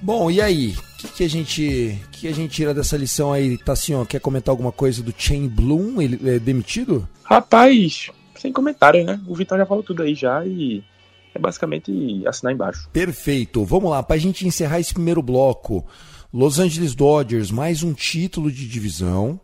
[0.00, 0.76] Bom, e aí?
[0.76, 4.06] O que, que, a gente que a gente tira dessa lição aí, Tassinho?
[4.06, 6.00] Quer comentar alguma coisa do Chain Bloom?
[6.00, 7.08] Ele é demitido?
[7.24, 9.20] Rapaz, sem comentário, né?
[9.26, 10.82] O Vitor já falou tudo aí já e
[11.34, 12.88] é basicamente assinar embaixo.
[12.92, 13.64] Perfeito.
[13.64, 15.84] Vamos lá, pra gente encerrar esse primeiro bloco.
[16.32, 19.40] Los Angeles Dodgers, mais um título de divisão.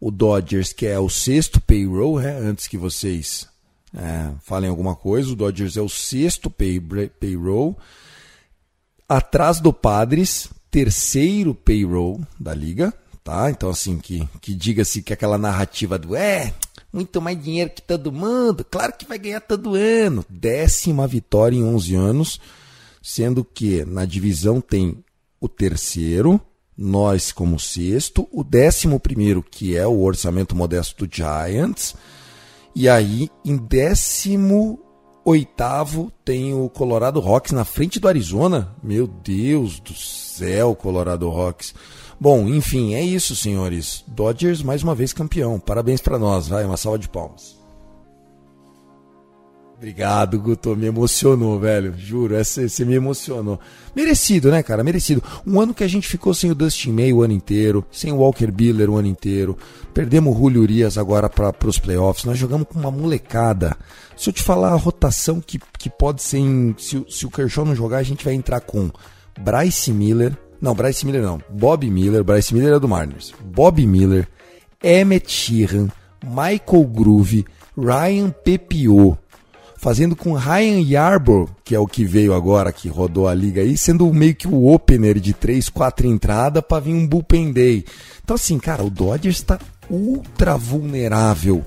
[0.00, 2.38] O Dodgers, que é o sexto payroll, né?
[2.38, 3.48] antes que vocês
[3.96, 6.80] é, falem alguma coisa, o Dodgers é o sexto pay,
[7.18, 7.76] payroll
[9.08, 12.92] atrás do Padres, terceiro payroll da liga,
[13.24, 13.50] tá?
[13.50, 16.52] Então assim que que diga-se que aquela narrativa do é
[16.92, 21.64] muito mais dinheiro que todo mundo, claro que vai ganhar todo ano, décima vitória em
[21.64, 22.40] 11 anos,
[23.02, 25.04] sendo que na divisão tem
[25.40, 26.40] o terceiro,
[26.76, 31.94] nós como sexto, o décimo primeiro que é o orçamento modesto do Giants,
[32.74, 34.80] e aí em décimo
[35.28, 38.74] Oitavo tem o Colorado Rocks na frente do Arizona.
[38.82, 41.74] Meu Deus do céu, Colorado Rocks.
[42.18, 44.02] Bom, enfim, é isso, senhores.
[44.06, 45.60] Dodgers mais uma vez campeão.
[45.60, 47.57] Parabéns para nós, vai, uma salva de palmas.
[49.78, 50.74] Obrigado, Guto.
[50.74, 51.94] Me emocionou, velho.
[51.96, 53.60] Juro, você me emocionou.
[53.94, 54.82] Merecido, né, cara?
[54.82, 55.22] Merecido.
[55.46, 58.16] Um ano que a gente ficou sem o Dustin May o ano inteiro, sem o
[58.16, 59.56] Walker Buehler o ano inteiro.
[59.94, 62.24] Perdemos o Julio Urias agora para os playoffs.
[62.24, 63.76] Nós jogamos com uma molecada.
[64.16, 66.74] Se eu te falar a rotação que, que pode ser em.
[66.76, 68.90] Se, se o Kershaw não jogar, a gente vai entrar com
[69.38, 70.36] Bryce Miller.
[70.60, 71.40] Não, Bryce Miller não.
[71.48, 72.24] Bob Miller.
[72.24, 73.32] Bryce Miller é do Mariners.
[73.44, 74.26] Bob Miller.
[74.82, 75.86] Emmett Sheehan.
[76.24, 77.46] Michael Groove.
[77.76, 79.16] Ryan Pepiot
[79.78, 83.78] fazendo com Ryan Yarborough, que é o que veio agora, que rodou a liga aí,
[83.78, 87.84] sendo meio que o opener de 3, 4 entradas para vir um bullpen day.
[88.22, 91.64] Então assim, cara, o Dodgers está ultra vulnerável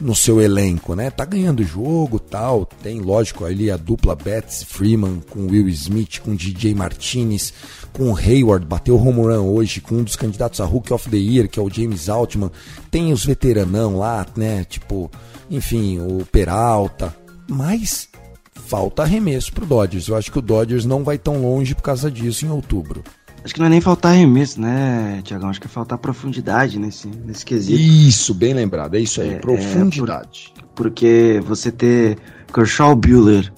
[0.00, 1.10] no seu elenco, né?
[1.10, 6.34] Tá ganhando jogo, tal, tem lógico ali a dupla Betts Freeman com Will Smith, com
[6.34, 7.52] DJ Martinez,
[7.92, 11.48] com Hayward, bateu home run hoje, com um dos candidatos a Rookie of the Year,
[11.48, 12.50] que é o James Altman.
[12.90, 14.64] Tem os veteranão lá, né?
[14.64, 15.08] Tipo,
[15.48, 17.14] enfim, o Peralta,
[17.48, 18.08] mas
[18.54, 20.08] falta arremesso pro Dodgers.
[20.08, 23.02] Eu acho que o Dodgers não vai tão longe por causa disso em outubro.
[23.44, 25.50] Acho que não é nem faltar arremesso, né, Tiagão?
[25.50, 27.80] Acho que é faltar profundidade nesse, nesse quesito.
[27.80, 28.94] Isso, bem lembrado.
[28.94, 30.52] É isso aí, é, profundidade.
[30.56, 32.18] É por, porque você ter
[32.54, 33.52] Kershaw Bueller,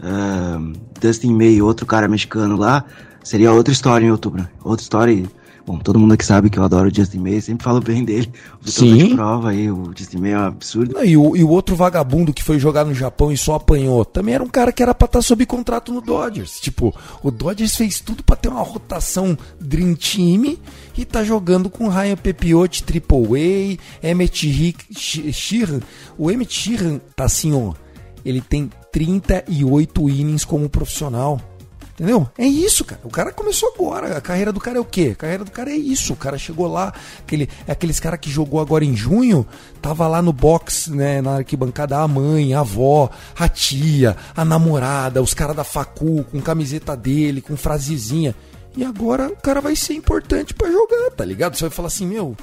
[0.00, 2.84] uh, Dustin May outro cara mexicano lá,
[3.24, 4.46] seria outra história em outubro.
[4.62, 5.24] Outra história
[5.64, 8.32] Bom, todo mundo aqui sabe que eu adoro o Justin May, sempre falo bem dele.
[8.64, 8.96] O Sim.
[8.96, 11.04] De prova aí, o Justin May é um absurdo.
[11.04, 14.34] e, o, e o outro vagabundo que foi jogar no Japão e só apanhou, também
[14.34, 16.60] era um cara que era pra estar tá sob contrato no Dodgers.
[16.60, 20.56] Tipo, o Dodgers fez tudo para ter uma rotação Dream Team
[20.96, 25.80] e tá jogando com Ryan Pepiotti, Triple A, Emmett Sheehan.
[26.18, 27.72] O Emmett Sheehan tá assim, ó,
[28.24, 31.40] ele tem 38 innings como profissional.
[32.02, 32.28] Entendeu?
[32.36, 33.00] É isso, cara.
[33.04, 34.16] O cara começou agora.
[34.16, 35.10] A carreira do cara é o quê?
[35.12, 36.14] A carreira do cara é isso.
[36.14, 39.46] O cara chegou lá, aquele, é aqueles cara que jogou agora em junho,
[39.80, 45.22] tava lá no box, né, na arquibancada, a mãe, a avó, a tia, a namorada,
[45.22, 48.34] os caras da facu, com camiseta dele, com frasezinha.
[48.76, 51.56] E agora o cara vai ser importante para jogar, tá ligado?
[51.56, 52.36] Você vai falar assim, meu,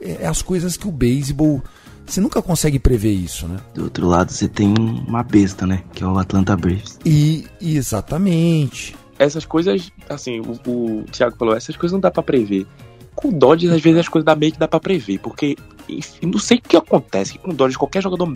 [0.00, 1.62] é, é as coisas que o beisebol.
[2.04, 3.58] Você nunca consegue prever isso, né?
[3.74, 5.84] Do outro lado, você tem uma besta, né?
[5.94, 6.98] Que é o Atlanta Braves.
[7.06, 8.94] E exatamente.
[9.18, 12.66] Essas coisas, assim, o, o Thiago falou, essas coisas não dá para prever.
[13.14, 15.18] Com o Dodgers, às vezes, as coisas da meio que dá pra prever.
[15.20, 15.56] Porque,
[15.88, 17.38] enfim, não sei o que acontece.
[17.38, 18.34] Com o Dodgers, qualquer jogador.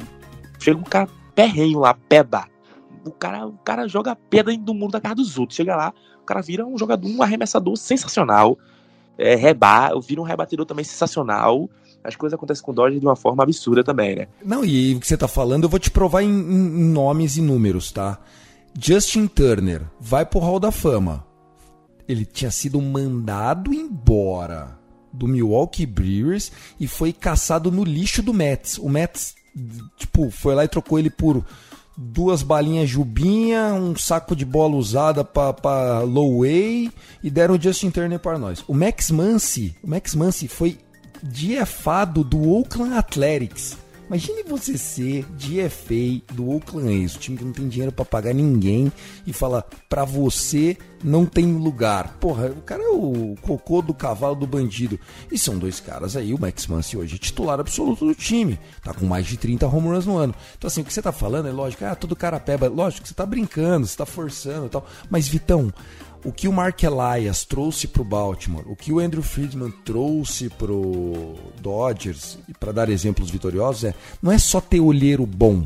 [0.59, 2.45] Chega um cara perrenho lá, peda.
[3.05, 5.57] O cara, o cara joga pedra do mundo da casa dos outros.
[5.57, 8.57] Chega lá, o cara vira um jogador, um arremessador sensacional.
[9.17, 11.69] É, reba, vira um rebatedor também sensacional
[12.03, 14.29] as coisas acontecem com o Dodge de uma forma absurda também, né?
[14.45, 17.43] Não, e o que você tá falando, eu vou te provar em, em nomes e
[17.43, 18.19] números, tá?
[18.81, 21.27] Justin Turner vai pro Hall da Fama.
[22.09, 24.79] Ele tinha sido mandado embora
[25.13, 28.79] do Milwaukee Brewers e foi caçado no lixo do Mets.
[28.79, 29.35] O Mets,
[29.97, 31.45] tipo, foi lá e trocou ele por
[31.97, 36.91] duas balinhas Jubinha, um saco de bola usada para low way
[37.23, 38.65] e deram o Justin Turner para nós.
[38.69, 40.79] O Max Muncy, o Max Muncy foi
[41.21, 43.77] DFado do Oakland Athletics.
[44.09, 48.33] Imagine você ser DFA do Oakland A's, o time que não tem dinheiro para pagar
[48.33, 48.91] ninguém
[49.27, 52.17] e fala para você não tem lugar.
[52.19, 54.99] Porra, o cara é o cocô do cavalo do bandido.
[55.31, 58.59] E são dois caras aí, o Max Muncy hoje é titular absoluto do time.
[58.83, 60.35] Tá com mais de 30 home runs no ano.
[60.57, 63.09] Então assim, o que você tá falando é lógico, ah, todo cara peba, lógico que
[63.09, 64.87] você tá brincando, você tá forçando e tal.
[65.11, 65.71] Mas Vitão,
[66.29, 70.51] o que o Mark Elias trouxe para o Baltimore, o que o Andrew Friedman trouxe
[70.51, 75.65] para o Dodgers, para dar exemplos vitoriosos, é não é só ter olheiro bom.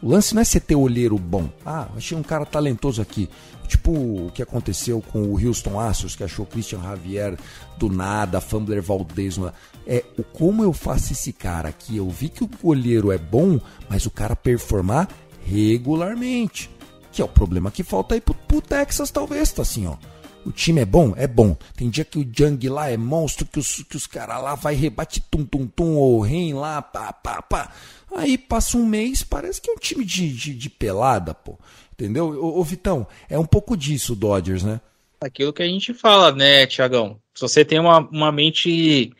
[0.00, 1.48] O lance não é ser ter olheiro bom.
[1.64, 3.28] Ah, achei um cara talentoso aqui.
[3.66, 7.36] Tipo o que aconteceu com o Houston Astros, que achou Christian Javier
[7.76, 9.36] do nada, Fumbler Valdez.
[9.84, 11.96] É o como eu faço esse cara aqui.
[11.96, 15.08] Eu vi que o olheiro é bom, mas o cara performar
[15.44, 16.70] regularmente.
[17.16, 19.96] Que é o problema que falta aí pro, pro Texas, talvez, tá assim, ó.
[20.44, 21.14] O time é bom?
[21.16, 21.56] É bom.
[21.74, 24.74] Tem dia que o Jung lá é monstro, que os, que os caras lá vai
[24.74, 27.72] rebate tum tum tum, ou Ren lá, pá, pá, pá.
[28.14, 31.58] Aí passa um mês, parece que é um time de, de, de pelada, pô.
[31.94, 32.38] Entendeu?
[32.38, 34.78] Ô, ô, Vitão, é um pouco disso o Dodgers, né?
[35.18, 37.18] Aquilo que a gente fala, né, Tiagão?
[37.34, 39.10] Se você tem uma, uma mente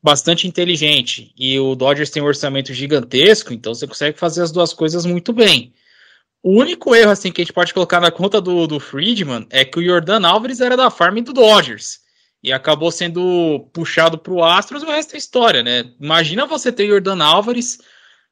[0.00, 4.72] bastante inteligente e o Dodgers tem um orçamento gigantesco, então você consegue fazer as duas
[4.72, 5.72] coisas muito bem.
[6.42, 9.64] O único erro assim que a gente pode colocar na conta do, do Friedman é
[9.64, 12.00] que o Jordan Álvares era da farm do Dodgers
[12.42, 15.84] e acabou sendo puxado para o Astros, o resto é história, né?
[16.00, 17.78] Imagina você ter Jordan Álvares,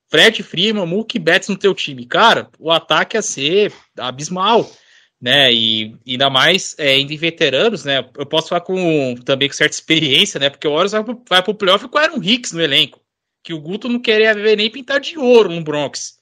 [0.08, 2.04] Fred Freeman, Mookie Betts no teu time.
[2.04, 4.68] Cara, o ataque ia ser abismal,
[5.20, 5.52] né?
[5.52, 8.04] E ainda mais é, indo em veteranos, né?
[8.18, 10.50] Eu posso falar com também com certa experiência, né?
[10.50, 13.00] Porque o Orioles vai, vai pro playoff com o Aaron Hicks no elenco,
[13.44, 16.19] que o Guto não queria ver nem pintar de ouro no Bronx.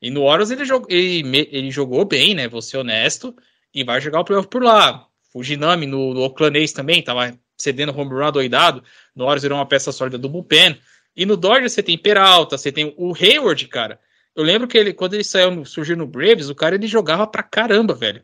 [0.00, 2.48] E no Warriors ele, ele, ele jogou bem, né?
[2.48, 3.34] Vou ser honesto.
[3.74, 5.06] E vai jogar o playoff por lá.
[5.32, 8.82] Fujinami no, no Oakland A's também, tava cedendo home run doidado.
[9.14, 10.78] No Warriors era uma peça sólida do bullpen.
[11.16, 13.98] E no Dodgers você tem Peralta, você tem o Hayward, cara.
[14.34, 17.42] Eu lembro que ele, quando ele saiu, surgiu no Braves, o cara ele jogava pra
[17.42, 18.22] caramba, velho.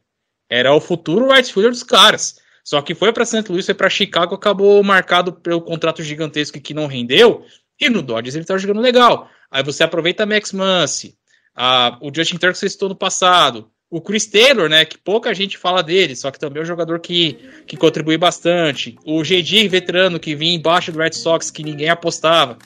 [0.49, 2.39] Era o futuro right fielder dos caras.
[2.63, 3.51] Só que foi para St.
[3.51, 7.47] Louis, foi para Chicago, acabou marcado pelo contrato gigantesco que não rendeu.
[7.81, 9.31] E no Dodgers ele tá jogando legal.
[9.51, 11.17] Aí você aproveita Max Muncy,
[11.55, 13.71] ah, o Justin que você citou no passado.
[13.91, 14.87] O Chris Taylor, né?
[14.87, 18.97] Que pouca gente fala dele, só que também é um jogador que, que contribui bastante.
[19.05, 22.57] O GD veterano que vinha embaixo do Red Sox, que ninguém apostava.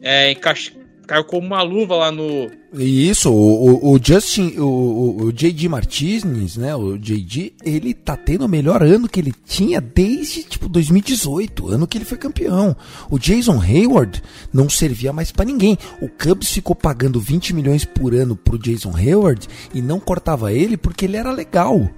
[0.00, 0.30] É,
[1.10, 2.48] caiu como uma luva lá no.
[2.72, 6.76] Isso, o, o, o Justin, o, o, JD Martinez, né?
[6.76, 11.88] O JD, ele tá tendo o melhor ano que ele tinha desde tipo 2018, ano
[11.88, 12.76] que ele foi campeão.
[13.10, 15.76] O Jason Hayward não servia mais para ninguém.
[16.00, 20.76] O Cubs ficou pagando 20 milhões por ano pro Jason Hayward e não cortava ele
[20.76, 21.90] porque ele era legal.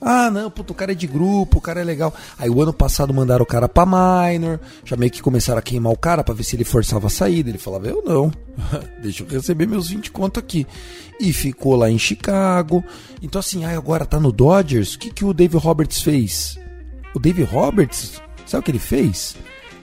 [0.00, 2.14] Ah, não, puto, o cara é de grupo, o cara é legal.
[2.38, 5.92] Aí o ano passado mandaram o cara pra minor, já meio que começaram a queimar
[5.92, 7.50] o cara pra ver se ele forçava a saída.
[7.50, 8.32] Ele falava, eu não,
[9.02, 10.66] deixa eu receber meus 20 conto aqui.
[11.20, 12.82] E ficou lá em Chicago.
[13.20, 16.58] Então assim, ah, agora tá no Dodgers, o que, que o Dave Roberts fez?
[17.14, 19.36] O Dave Roberts, sabe o que ele fez?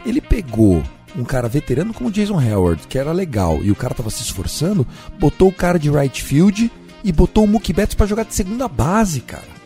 [0.03, 0.81] Ele pegou
[1.15, 4.85] um cara veterano como Jason Howard, que era legal, e o cara tava se esforçando,
[5.19, 6.71] botou o cara de right field
[7.03, 9.56] e botou o Mookie Betts pra jogar de segunda base, cara.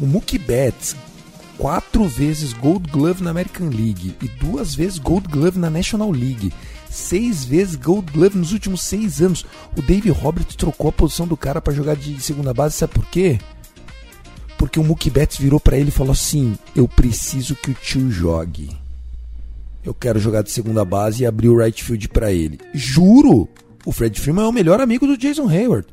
[0.00, 0.94] O Mookie Betts,
[1.56, 6.52] quatro vezes Gold Glove na American League e duas vezes Gold Glove na National League.
[6.90, 9.44] seis vezes Gold Glove nos últimos seis anos.
[9.76, 13.06] O Dave Roberts trocou a posição do cara para jogar de segunda base, sabe por
[13.06, 13.38] quê?
[14.58, 18.10] Porque o Mookie Betts virou para ele e falou assim: Eu preciso que o tio
[18.10, 18.70] jogue.
[19.84, 22.58] Eu quero jogar de segunda base e abrir o right field para ele.
[22.74, 23.48] Juro!
[23.84, 25.86] O Fred Freeman é o melhor amigo do Jason Hayward.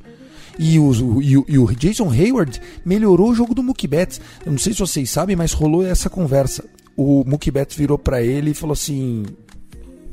[0.58, 4.22] E o, o, e o Jason Hayward melhorou o jogo do Mookie Betts.
[4.46, 6.64] Eu não sei se vocês sabem, mas rolou essa conversa.
[6.96, 9.24] O Mookie Betts virou para ele e falou assim: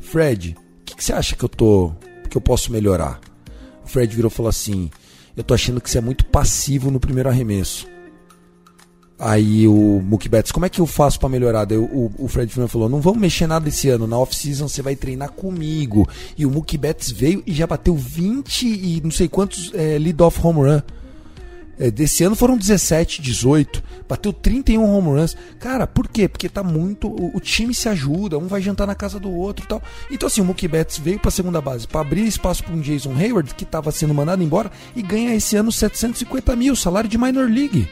[0.00, 1.92] Fred, o que, que, você acha que eu tô.
[2.28, 3.20] que eu posso melhorar?
[3.84, 4.90] O Fred virou e falou assim:
[5.36, 7.86] Eu tô achando que você é muito passivo no primeiro arremesso.
[9.22, 11.66] Aí o Mookie Betts, como é que eu faço para melhorar?
[11.66, 14.80] Daí o, o Fred Freeman falou, não vamos mexer nada esse ano, na off-season você
[14.80, 16.08] vai treinar comigo.
[16.38, 20.40] E o Mookie Betts veio e já bateu 20 e não sei quantos é, lead-off
[20.42, 20.80] home run.
[21.78, 23.82] É, desse ano foram 17, 18.
[24.08, 25.36] Bateu 31 home runs.
[25.58, 26.26] Cara, por quê?
[26.26, 27.06] Porque tá muito.
[27.08, 29.82] O, o time se ajuda, um vai jantar na casa do outro e tal.
[30.10, 33.14] Então, assim, o Mookie Betts veio pra segunda base para abrir espaço para um Jason
[33.14, 37.50] Hayward, que tava sendo mandado embora, e ganha esse ano 750 mil, salário de minor
[37.50, 37.86] league.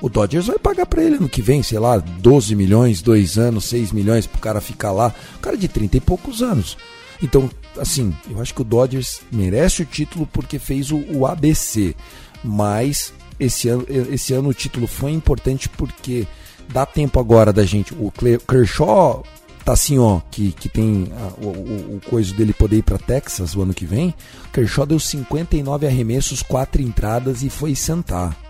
[0.00, 3.64] O Dodgers vai pagar para ele no que vem, sei lá, 12 milhões, 2 anos,
[3.64, 5.14] 6 milhões pro cara ficar lá.
[5.36, 6.76] O cara de 30 e poucos anos.
[7.22, 11.94] Então, assim, eu acho que o Dodgers merece o título porque fez o, o ABC.
[12.44, 16.26] Mas esse ano, esse ano o título foi importante porque
[16.68, 17.94] dá tempo agora da gente.
[17.94, 18.12] O
[18.46, 19.24] Kershaw
[19.64, 22.98] tá assim, ó, que, que tem a, o, o, o coisa dele poder ir para
[22.98, 24.14] Texas o ano que vem.
[24.46, 28.45] O Kershaw deu 59 arremessos, 4 entradas e foi sentar.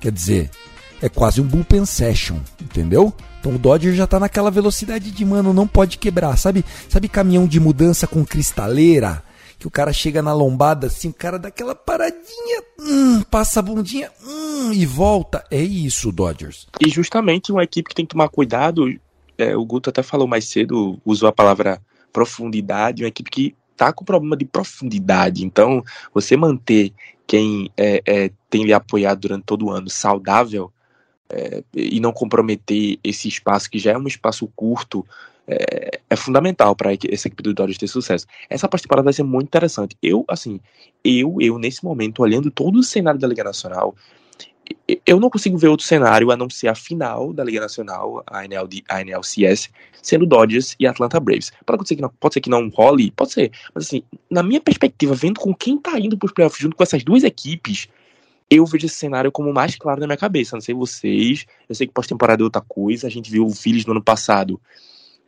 [0.00, 0.50] Quer dizer,
[1.02, 3.12] é quase um bullpen session, entendeu?
[3.40, 6.36] Então o Dodger já tá naquela velocidade de, mano, não pode quebrar.
[6.36, 9.22] Sabe, sabe caminhão de mudança com cristaleira?
[9.58, 13.62] Que o cara chega na lombada assim, o cara dá aquela paradinha, hum, passa a
[13.62, 15.44] bundinha hum, e volta.
[15.50, 16.68] É isso, Dodgers.
[16.80, 18.88] E justamente uma equipe que tem que tomar cuidado,
[19.36, 21.80] é, o Guto até falou mais cedo, usou a palavra
[22.12, 25.44] profundidade, uma equipe que tá com problema de profundidade.
[25.44, 25.82] Então,
[26.12, 26.92] você manter
[27.28, 30.72] quem é, é, tem lhe apoiado durante todo o ano saudável
[31.28, 35.06] é, e não comprometer esse espaço que já é um espaço curto
[35.46, 38.26] é, é fundamental para essa equipe do Dodgers ter sucesso.
[38.48, 39.96] Essa pós-temporada vai ser muito interessante.
[40.02, 40.58] Eu, assim,
[41.04, 43.94] eu, eu nesse momento, olhando todo o cenário da Liga Nacional,
[45.06, 48.44] eu não consigo ver outro cenário a não ser a final da Liga Nacional, a,
[48.44, 49.70] NLD, a NLCS,
[50.02, 51.52] sendo Dodgers e Atlanta Braves.
[51.64, 53.52] Pode ser, que não, pode ser que não role, pode ser.
[53.74, 57.04] Mas assim, na minha perspectiva, vendo com quem tá indo pros playoffs junto com essas
[57.04, 57.88] duas equipes,
[58.50, 60.56] eu vejo esse cenário como mais claro na minha cabeça.
[60.56, 63.06] Não sei vocês, eu sei que pós-temporada é outra coisa.
[63.06, 64.60] A gente viu o Phillies no ano passado,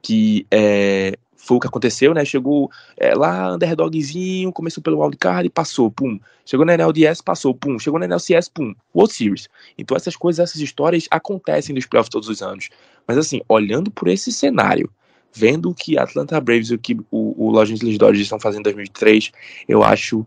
[0.03, 2.25] que é, foi o que aconteceu, né?
[2.25, 6.19] Chegou é, lá, underdogzinho, começou pelo wildcard e passou, pum.
[6.45, 7.79] Chegou na NLDS, passou, pum.
[7.79, 8.75] Chegou na NLCS, pum.
[8.95, 9.49] World Series.
[9.77, 12.69] Então essas coisas, essas histórias acontecem nos playoffs todos os anos.
[13.07, 14.91] Mas assim, olhando por esse cenário,
[15.33, 18.61] vendo o que Atlanta Braves e o que o, o Los Angeles Dodgers estão fazendo
[18.61, 19.33] em 2003,
[19.67, 20.27] eu acho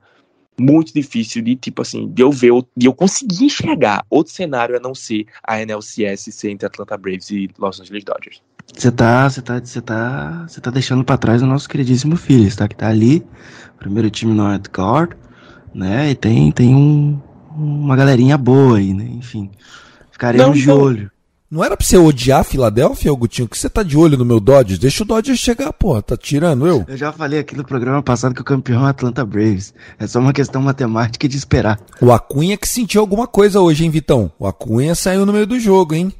[0.59, 4.80] muito difícil de, tipo assim, de eu ver, de eu conseguir enxergar outro cenário a
[4.80, 8.41] não ser a NLCS ser entre Atlanta Braves e Los Angeles Dodgers.
[8.76, 12.55] Você tá, você tá, você tá, você tá deixando para trás o nosso queridíssimo filho,
[12.55, 12.68] tá?
[12.68, 13.24] Que tá ali,
[13.78, 14.43] primeiro time no
[14.76, 15.11] Guard,
[15.74, 16.11] né?
[16.11, 17.20] E tem, tem um,
[17.55, 19.05] uma galerinha boa aí, né?
[19.05, 19.51] Enfim,
[20.11, 21.11] ficaremos de não, olho.
[21.53, 23.47] Não era pra você odiar a Filadélfia, Augutinho?
[23.47, 24.80] Que você tá de olho no meu Dodgers?
[24.80, 26.01] Deixa o Dodgers chegar, porra.
[26.01, 26.84] Tá tirando eu?
[26.88, 29.72] Eu já falei aqui no programa passado que o campeão é o Atlanta Braves.
[29.99, 31.80] É só uma questão matemática de esperar.
[32.01, 34.32] O Acunha que sentiu alguma coisa hoje, hein, Vitão?
[34.39, 36.11] O Acunha saiu no meio do jogo, hein?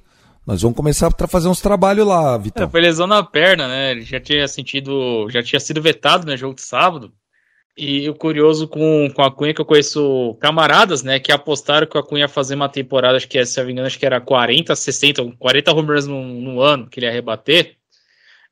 [0.46, 2.66] Nós vamos começar a fazer uns trabalhos lá, Vitão.
[2.66, 3.92] É, foi lesão na perna, né?
[3.92, 7.14] Ele já tinha sentido, já tinha sido vetado no né, jogo de sábado.
[7.78, 11.98] E o curioso com, com a Cunha, que eu conheço camaradas, né, que apostaram que
[11.98, 14.06] a Cunha ia fazer uma temporada, acho que, se eu não me engano, acho que
[14.06, 17.78] era 40, 60, 40 home runs no, no, ano que ele ia rebater.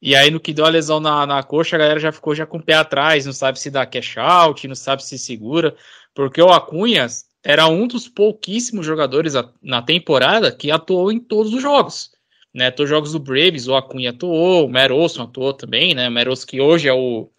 [0.01, 2.47] E aí, no que deu a lesão na, na coxa, a galera já ficou já
[2.47, 5.75] com o pé atrás, não sabe se dá cash out, não sabe se segura,
[6.15, 7.05] porque o Acunha
[7.43, 12.11] era um dos pouquíssimos jogadores na temporada que atuou em todos os jogos.
[12.53, 16.11] Né, todos os jogos do Braves, o Acunha atuou, o Merosson atuou também, né, o
[16.11, 17.31] Merosson que hoje é o,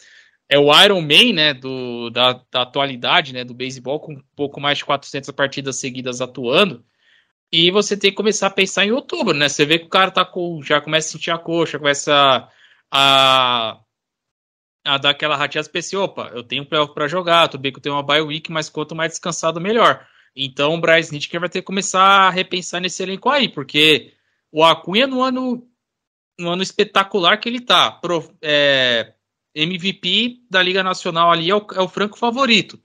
[0.49, 4.59] é o Iron Man, né, do, da, da atualidade, né, do beisebol, com um pouco
[4.59, 6.83] mais de 400 partidas seguidas atuando,
[7.53, 10.11] e você tem que começar a pensar em outubro, né, você vê que o cara
[10.11, 12.49] tá com, já começa a sentir a coxa, começa a,
[12.91, 13.81] a
[14.85, 17.95] dar aquela rateada especial, opa, eu tenho playoff para jogar, tudo bem que eu tenho
[17.95, 20.07] uma bye week, mas quanto mais descansado, melhor.
[20.35, 24.13] Então o Bryce Nitker vai ter que começar a repensar nesse elenco aí, porque
[24.51, 25.67] o Acunha no ano,
[26.39, 29.13] no ano espetacular que ele tá, pro, é,
[29.55, 32.79] MVP da Liga Nacional ali é o, é o franco favorito.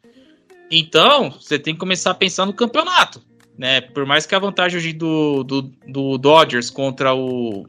[0.70, 3.24] Então, você tem que começar a pensar no campeonato.
[3.58, 3.82] Né?
[3.82, 7.66] Por mais que a vantagem do, do, do Dodgers contra o.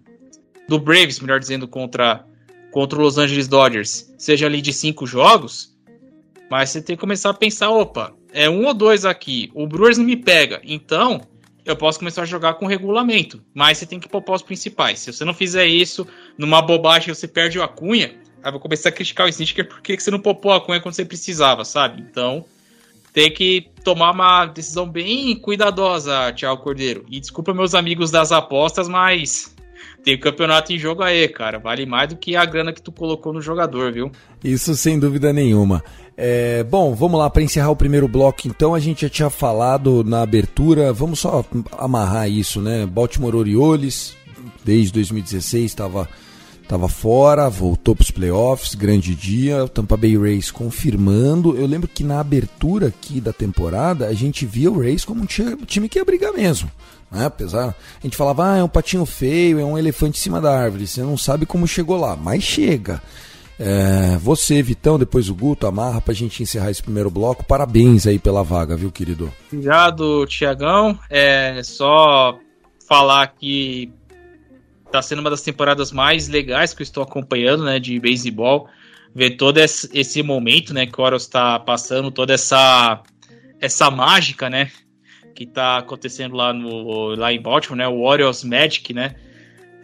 [0.68, 2.26] Do Braves, melhor dizendo, contra
[2.70, 5.76] contra o Los Angeles Dodgers seja ali de cinco jogos,
[6.50, 9.98] mas você tem que começar a pensar, opa, é um ou dois aqui, o Brewers
[9.98, 11.20] não me pega, então
[11.64, 15.00] eu posso começar a jogar com regulamento, mas você tem que poupar os principais.
[15.00, 16.06] Se você não fizer isso,
[16.38, 20.10] numa bobagem você perde o Acunha, aí vou começar a criticar o Snitker porque você
[20.10, 22.00] não poupou a Acunha quando você precisava, sabe?
[22.00, 22.44] Então,
[23.12, 27.04] tem que tomar uma decisão bem cuidadosa, Thiago Cordeiro.
[27.10, 29.54] E desculpa meus amigos das apostas, mas
[30.02, 31.58] tem campeonato em jogo aí, cara.
[31.58, 34.10] Vale mais do que a grana que tu colocou no jogador, viu?
[34.42, 35.82] Isso sem dúvida nenhuma.
[36.16, 40.02] É, bom, vamos lá, para encerrar o primeiro bloco, então, a gente já tinha falado
[40.02, 41.44] na abertura, vamos só
[41.78, 42.84] amarrar isso, né?
[42.86, 44.16] Baltimore Orioles,
[44.64, 46.08] desde 2016, estava
[46.68, 49.66] Tava fora, voltou para os playoffs, grande dia.
[49.68, 51.56] Tampa Bay Rays confirmando.
[51.56, 55.26] Eu lembro que na abertura aqui da temporada a gente via o Rays como um
[55.26, 56.70] time que ia brigar mesmo.
[57.10, 57.26] Né?
[57.26, 60.56] Apesar, a gente falava, ah, é um patinho feio, é um elefante em cima da
[60.56, 60.86] árvore.
[60.86, 63.02] Você não sabe como chegou lá, mas chega.
[63.58, 67.44] É, você, Vitão, depois o Guto, amarra para a gente encerrar esse primeiro bloco.
[67.44, 69.32] Parabéns aí pela vaga, viu, querido?
[69.52, 70.98] Obrigado, Tiagão.
[71.10, 72.38] É só
[72.88, 73.92] falar que
[74.92, 78.68] tá sendo uma das temporadas mais legais que eu estou acompanhando, né, de beisebol.
[79.14, 83.02] Ver todo esse momento, né, que o Orioles está passando, toda essa
[83.60, 84.70] essa mágica, né,
[85.38, 89.14] que tá acontecendo lá no lá em Baltimore, né, o Orioles Magic, né.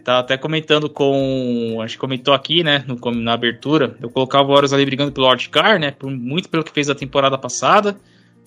[0.03, 4.51] Tá até comentando com, acho que comentou aqui, né, no, na abertura, eu colocava o
[4.51, 7.95] Orioles ali brigando pelo Car, né, por, muito pelo que fez a temporada passada.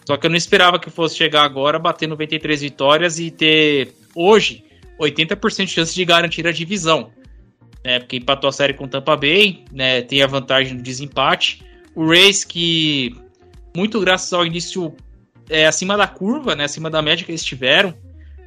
[0.05, 4.65] Só que eu não esperava que fosse chegar agora, bater 93 vitórias e ter hoje
[5.01, 7.11] 80% de chance de garantir a divisão.
[7.85, 11.63] Né, porque empatou a série com Tampa Bay, né, tem a vantagem do desempate.
[11.95, 13.17] O Rays, que
[13.75, 14.95] muito graças ao início
[15.49, 17.95] é, acima da curva, né, acima da média que eles tiveram,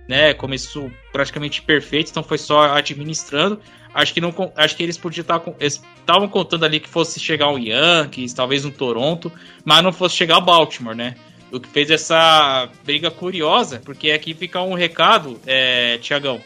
[0.08, 3.60] né, começou praticamente perfeito, então foi só administrando.
[3.94, 7.58] Acho que não, acho que eles podiam estar estavam contando ali que fosse chegar um
[7.58, 9.32] Yankees, talvez um Toronto,
[9.66, 11.16] mas não fosse chegar o Baltimore, né?
[11.52, 16.42] o que fez essa briga curiosa, porque aqui fica um recado, é, Tiagão.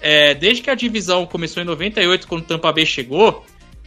[0.00, 3.46] É, desde que a divisão começou em 98, quando o Tampa Bay chegou,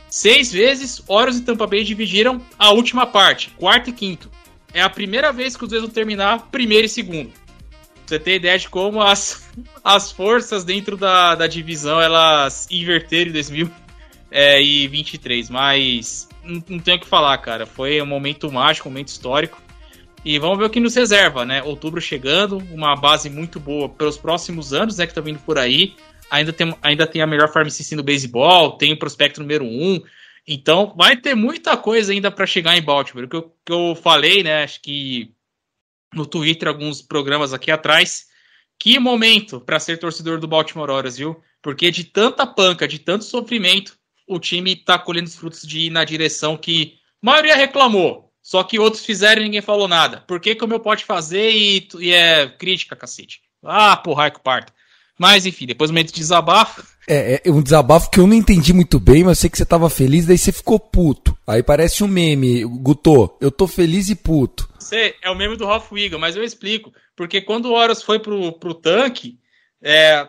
[0.09, 4.31] seis vezes Orioles e Tampa Bay dividiram a última parte, quarto e quinto.
[4.75, 7.31] É a primeira vez que os dois vão terminar primeiro e segundo.
[8.05, 9.49] Você tem ideia de como as,
[9.81, 16.97] as forças dentro da, da divisão elas inverteram em 2023, é, mas não, não tenho
[16.97, 17.65] o que falar, cara.
[17.65, 19.63] Foi um momento mágico, um momento histórico.
[20.25, 21.63] E vamos ver o que nos reserva, né?
[21.63, 25.07] Outubro chegando, uma base muito boa pelos próximos anos, né?
[25.07, 25.93] Que tá vindo por aí.
[26.29, 30.01] Ainda tem, ainda tem a melhor farm system do beisebol, tem o prospecto número um.
[30.47, 33.25] Então vai ter muita coisa ainda para chegar em Baltimore.
[33.25, 34.63] O que eu, que eu falei, né?
[34.63, 35.33] Acho que
[36.13, 38.27] no Twitter, alguns programas aqui atrás.
[38.77, 41.41] Que momento para ser torcedor do Baltimore Orioles, viu?
[41.61, 45.89] Porque de tanta panca, de tanto sofrimento, o time tá colhendo os frutos de ir
[45.89, 48.31] na direção que a maioria reclamou.
[48.41, 50.21] Só que outros fizeram e ninguém falou nada.
[50.21, 53.41] Por que, que o meu pode fazer e, e é crítica, cacete?
[53.63, 54.71] Ah, porra, que parta.
[55.17, 56.83] Mas enfim, depois do momento de desabafo.
[57.07, 59.65] É, é um desabafo que eu não entendi muito bem, mas eu sei que você
[59.65, 61.37] tava feliz, daí você ficou puto.
[61.47, 64.67] Aí parece um meme, Guto, eu tô feliz e puto.
[64.77, 66.91] Você é o meme do Ralph Wiggum, mas eu explico.
[67.15, 69.39] Porque quando o Horus foi pro, pro tanque,
[69.81, 70.27] é,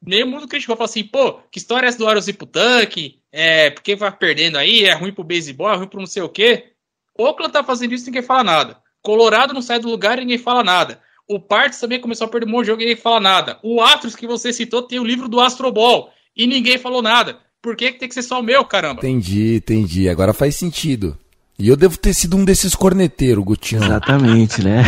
[0.00, 3.20] meio mundo criticou, falou assim, pô, que história é essa do Horus ir pro tanque?
[3.32, 6.28] É, porque vai perdendo aí, é ruim pro beisebol, é ruim pro não sei o
[6.28, 6.72] quê.
[7.18, 8.76] Oakland tá fazendo isso e ninguém fala nada.
[9.02, 11.00] Colorado não sai do lugar e ninguém fala nada.
[11.28, 13.58] O Parts também começou a perder um monte de jogo e ninguém fala nada.
[13.62, 17.38] O Astros que você citou tem o livro do Astro Ball e ninguém falou nada.
[17.60, 19.00] Por que, que tem que ser só o meu, caramba?
[19.00, 20.08] Entendi, entendi.
[20.08, 21.18] Agora faz sentido.
[21.58, 23.84] E eu devo ter sido um desses corneteiros, Gutinho.
[23.84, 24.84] Exatamente, né?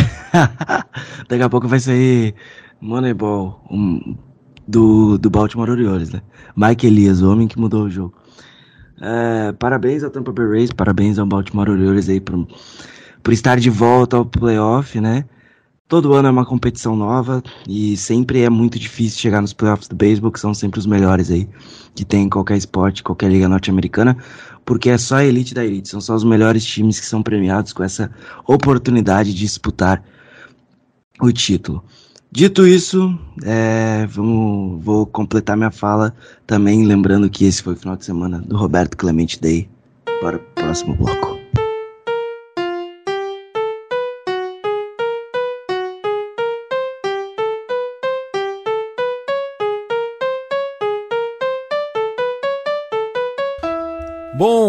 [1.29, 2.33] Daqui a pouco vai sair
[2.79, 4.15] Moneyball um,
[4.67, 6.21] do, do Baltimore Orioles, né?
[6.55, 8.15] Mike Elias, o homem que mudou o jogo.
[9.01, 12.47] É, parabéns ao Tampa Bay Rays, parabéns ao Baltimore Orioles aí por,
[13.21, 15.25] por estar de volta ao playoff, né?
[15.91, 19.95] Todo ano é uma competição nova e sempre é muito difícil chegar nos playoffs do
[19.97, 21.49] beisebol, que são sempre os melhores aí
[21.93, 24.15] que tem em qualquer esporte, qualquer liga norte-americana,
[24.63, 27.73] porque é só a elite da elite, são só os melhores times que são premiados
[27.73, 28.09] com essa
[28.47, 30.01] oportunidade de disputar
[31.21, 31.83] o título.
[32.31, 33.13] Dito isso,
[33.43, 36.15] é, vamos, vou completar minha fala
[36.47, 39.69] também lembrando que esse foi o final de semana do Roberto Clemente Day.
[40.21, 41.37] Para o próximo bloco.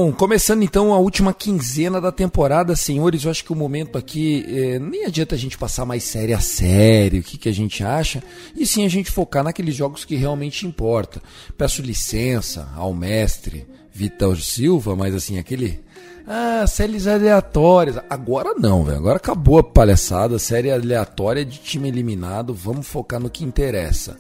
[0.03, 4.45] Bom, começando então a última quinzena da temporada, senhores, eu acho que o momento aqui
[4.49, 7.85] é, nem adianta a gente passar mais sério a sério o que, que a gente
[7.85, 8.21] acha,
[8.57, 11.23] e sim a gente focar naqueles jogos que realmente importa.
[11.57, 15.79] Peço licença ao mestre Vitor Silva, mas assim, aquele.
[16.27, 18.01] Ah, séries aleatórias.
[18.11, 18.99] Agora não, velho.
[18.99, 20.37] Agora acabou a palhaçada.
[20.37, 22.53] Série aleatória de time eliminado.
[22.53, 24.19] Vamos focar no que interessa.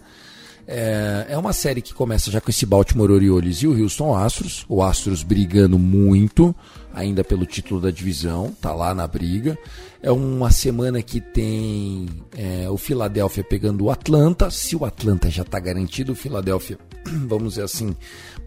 [0.66, 4.64] É, é uma série que começa já com esse Baltimore Orioles e o Houston Astros.
[4.68, 6.54] O Astros brigando muito,
[6.94, 9.58] ainda pelo título da divisão, tá lá na briga.
[10.02, 14.50] É uma semana que tem é, o Philadelphia pegando o Atlanta.
[14.50, 16.78] Se o Atlanta já está garantido, o Philadelphia,
[17.26, 17.96] vamos dizer assim,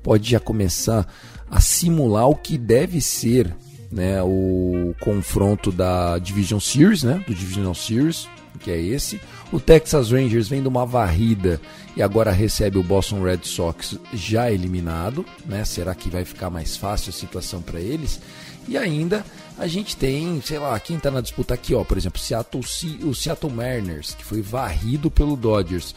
[0.02, 1.08] pode já começar
[1.50, 3.54] a simular o que deve ser
[3.92, 8.28] né, o confronto da Division Series, né, do Divisional Series,
[8.60, 9.20] que é esse.
[9.52, 11.62] O Texas Rangers vem de uma varrida
[11.96, 15.64] e agora recebe o Boston Red Sox já eliminado, né?
[15.64, 18.20] Será que vai ficar mais fácil a situação para eles?
[18.68, 19.24] E ainda
[19.58, 22.64] a gente tem, sei lá, quem está na disputa aqui, ó, por exemplo, Seattle,
[23.04, 25.96] o Seattle Mariners, que foi varrido pelo Dodgers.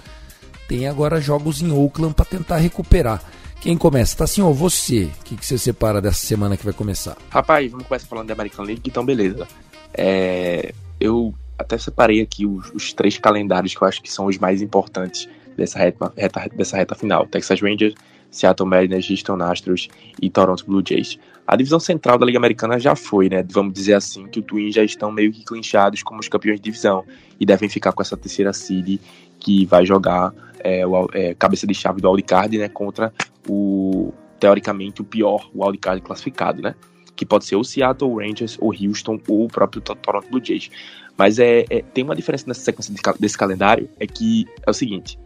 [0.69, 3.23] Tem agora jogos em Oakland para tentar recuperar.
[3.61, 4.17] Quem começa?
[4.17, 5.11] Tá assim, ó, você.
[5.21, 7.17] O que, que você separa dessa semana que vai começar?
[7.31, 9.49] Rapaz, vamos começar falando da American League, então beleza.
[9.93, 14.39] É, eu até separei aqui os, os, três calendários que eu acho que são os
[14.39, 15.29] mais importantes
[15.59, 17.27] dessa reta, reta, dessa reta final.
[17.27, 17.95] Texas Rangers,
[18.31, 19.89] Seattle Mariners, Houston Astros
[20.23, 21.19] e Toronto Blue Jays.
[21.47, 23.45] A divisão central da Liga Americana já foi, né?
[23.51, 26.65] Vamos dizer assim, que o Twins já estão meio que clinchados como os campeões de
[26.65, 27.05] divisão
[27.41, 29.01] e devem ficar com essa terceira seed
[29.41, 32.69] que vai jogar é, o, é, cabeça de chave do wildcard, né?
[32.69, 33.13] Contra
[33.49, 36.75] o, teoricamente, o pior wildcard classificado, né?
[37.17, 40.71] Que pode ser o Seattle Rangers, ou Houston, ou o próprio Toronto Blue Jays.
[41.17, 45.19] Mas é, é, tem uma diferença nessa sequência desse calendário, é que é o seguinte,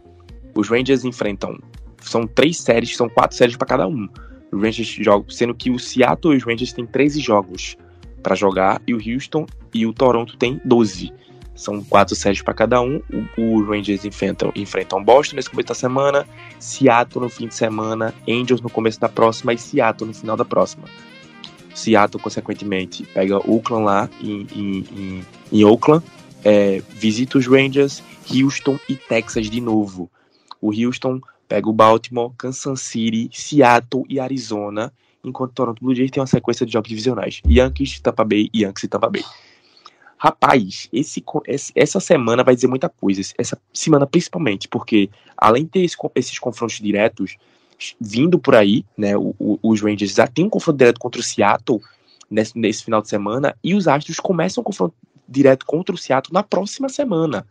[0.55, 1.57] os Rangers enfrentam,
[2.01, 4.07] são três séries, são quatro séries para cada um.
[4.51, 7.75] Rangers jogam, sendo que o Seattle e os Rangers têm 13 jogos
[8.21, 11.11] para jogar, e o Houston e o Toronto têm 12.
[11.55, 13.01] São quatro séries para cada um.
[13.37, 16.27] O, o, Rangers enfrentam, enfrentam Boston nesse começo da semana,
[16.59, 20.45] Seattle no fim de semana, Angels no começo da próxima e Seattle no final da
[20.45, 20.85] próxima.
[21.75, 26.03] Seattle, consequentemente, pega Oakland lá em, em, em, em Oakland,
[26.43, 30.09] é, visita os Rangers, Houston e Texas de novo.
[30.63, 36.09] O Houston pega o Baltimore, Kansas City, Seattle e Arizona, enquanto o Toronto Blue Jays
[36.09, 37.41] tem uma sequência de jogos divisionais.
[37.45, 39.25] Yankees, Tampa Bay, Yankees e Tampa Bay.
[40.17, 41.21] Rapaz, esse,
[41.75, 43.19] essa semana vai dizer muita coisa.
[43.37, 47.35] Essa semana principalmente, porque além de ter esse, esses confrontos diretos,
[47.99, 49.11] vindo por aí, né?
[49.61, 51.81] Os Rangers já tem um confronto direto contra o Seattle
[52.31, 54.95] nesse, nesse final de semana e os Astros começam um confronto
[55.27, 57.45] direto contra o Seattle na próxima semana.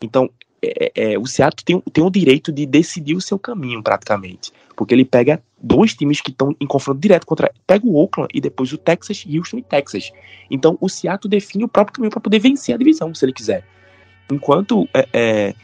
[0.00, 0.30] Então,
[0.64, 4.52] é, é, é, o Seattle tem, tem o direito de decidir o seu caminho, praticamente.
[4.76, 7.52] Porque ele pega dois times que estão em confronto direto contra.
[7.66, 10.10] Pega o Oakland e depois o Texas, Houston e Texas.
[10.50, 13.64] Então, o Seattle define o próprio caminho para poder vencer a divisão, se ele quiser.
[14.30, 15.54] Enquanto é, é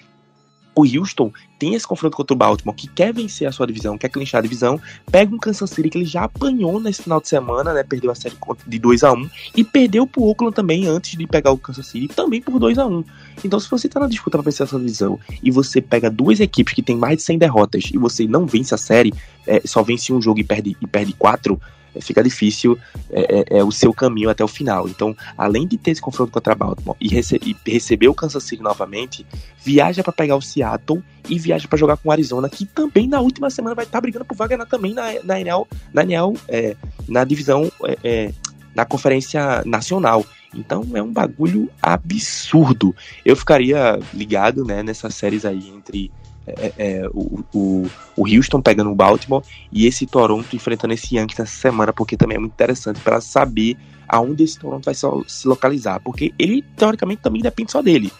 [0.75, 4.09] o Houston tem esse confronto contra o Baltimore, que quer vencer a sua divisão, quer
[4.09, 7.75] clinchar a divisão, pega um Kansas City que ele já apanhou nesse final de semana,
[7.75, 7.83] né?
[7.83, 11.51] Perdeu a série de 2 a 1 e perdeu pro Oakland também antes de pegar
[11.51, 13.05] o Kansas City, também por 2 a 1
[13.45, 16.73] Então, se você tá na disputa para vencer essa divisão e você pega duas equipes
[16.73, 19.13] que tem mais de 100 derrotas e você não vence a série,
[19.47, 21.61] é, só vence um jogo e perde, e perde quatro,
[22.01, 22.79] fica difícil
[23.11, 24.89] é, é, é, o seu caminho até o final.
[24.89, 28.63] Então, além de ter esse confronto contra Baltimore e, rece e receber o Kansas City
[28.63, 29.27] novamente,
[29.63, 33.21] viaja para pegar o Seattle e viaja para jogar com o Arizona, que também na
[33.21, 36.35] última semana vai estar tá brigando por vaga na, também na, na NL, na, NL,
[36.49, 36.77] é,
[37.09, 38.35] na divisão, é, é,
[38.75, 40.25] na conferência nacional.
[40.55, 42.95] Então é um bagulho absurdo.
[43.25, 46.11] Eu ficaria ligado né, nessas séries aí entre
[46.47, 47.87] é, é, o, o,
[48.17, 52.37] o, Houston pegando o Baltimore e esse Toronto enfrentando esse Yankees essa semana, porque também
[52.37, 53.77] é muito interessante para saber
[54.09, 58.11] aonde esse Toronto vai se localizar, porque ele teoricamente também depende só dele,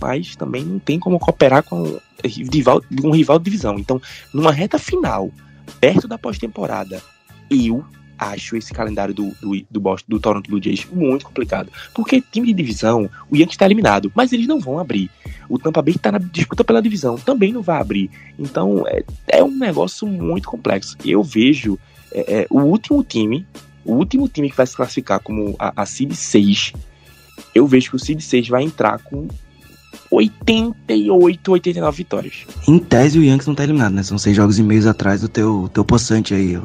[0.00, 3.78] mas também não tem como cooperar com rival, um rival de divisão.
[3.78, 4.00] Então,
[4.32, 5.30] numa reta final,
[5.80, 7.02] perto da pós-temporada,
[7.50, 7.84] eu
[8.18, 11.70] acho esse calendário do, do, do, Boston, do Toronto Blue Jays muito complicado.
[11.94, 15.10] Porque time de divisão, o Yankees está eliminado, mas eles não vão abrir.
[15.48, 18.10] O Tampa Bay está na disputa pela divisão, também não vai abrir.
[18.38, 20.96] Então é, é um negócio muito complexo.
[21.04, 21.78] Eu vejo
[22.12, 23.46] é, é, o último time,
[23.84, 26.72] o último time que vai se classificar como a, a Seed 6,
[27.54, 29.28] eu vejo que o Seed 6 vai entrar com
[30.10, 32.46] 88, 89 vitórias.
[32.68, 34.02] Em tese, o Yankees não está eliminado, né?
[34.02, 36.60] São seis jogos e meio atrás do teu, teu possante aí,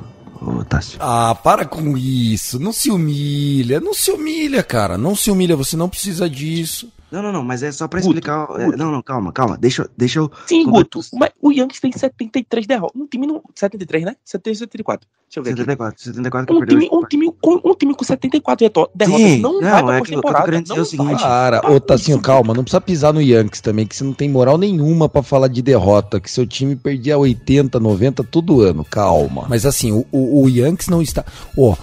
[1.00, 2.60] Ah, para com isso.
[2.60, 3.80] Não se humilha.
[3.80, 4.98] Não se humilha, cara.
[4.98, 5.56] Não se humilha.
[5.56, 6.92] Você não precisa disso.
[7.12, 8.47] Não, não, não, mas é só pra Guto, explicar.
[8.60, 8.78] é, Guto.
[8.78, 9.57] não, não, calma, calma.
[9.57, 10.32] Deixa, eu- deixa eu.
[10.47, 10.66] Sim.
[10.66, 13.01] Guto, mas o Yankees tem 73 derrotas.
[13.01, 13.41] Um time no.
[13.55, 14.16] 73, né?
[14.24, 15.07] 74.
[15.28, 15.60] Deixa eu ver aqui.
[15.62, 16.80] 74, 74 que Um perdeu.
[16.80, 19.97] time, um, time com, um time com 74 deto- derrotas Sim, não, não, vai pra
[19.97, 21.22] é que eu tô querendo dizer o seguinte.
[21.22, 24.57] Cara, ô Tassinho, calma, não precisa pisar no Yankees também, que você não tem moral
[24.57, 29.45] nenhuma pra falar de derrota, que seu time perdia 80, 90 todo ano, calma.
[29.47, 31.24] Mas assim, o, o, o Yankees não está.
[31.55, 31.76] Ó,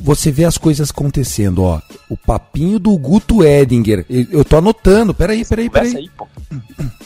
[0.00, 1.80] você vê as coisas acontecendo, ó.
[2.08, 4.06] O papinho do Guto Edinger.
[4.08, 5.96] Eu, tô anotando, peraí, peraí, peraí.
[5.96, 6.26] aí, pô.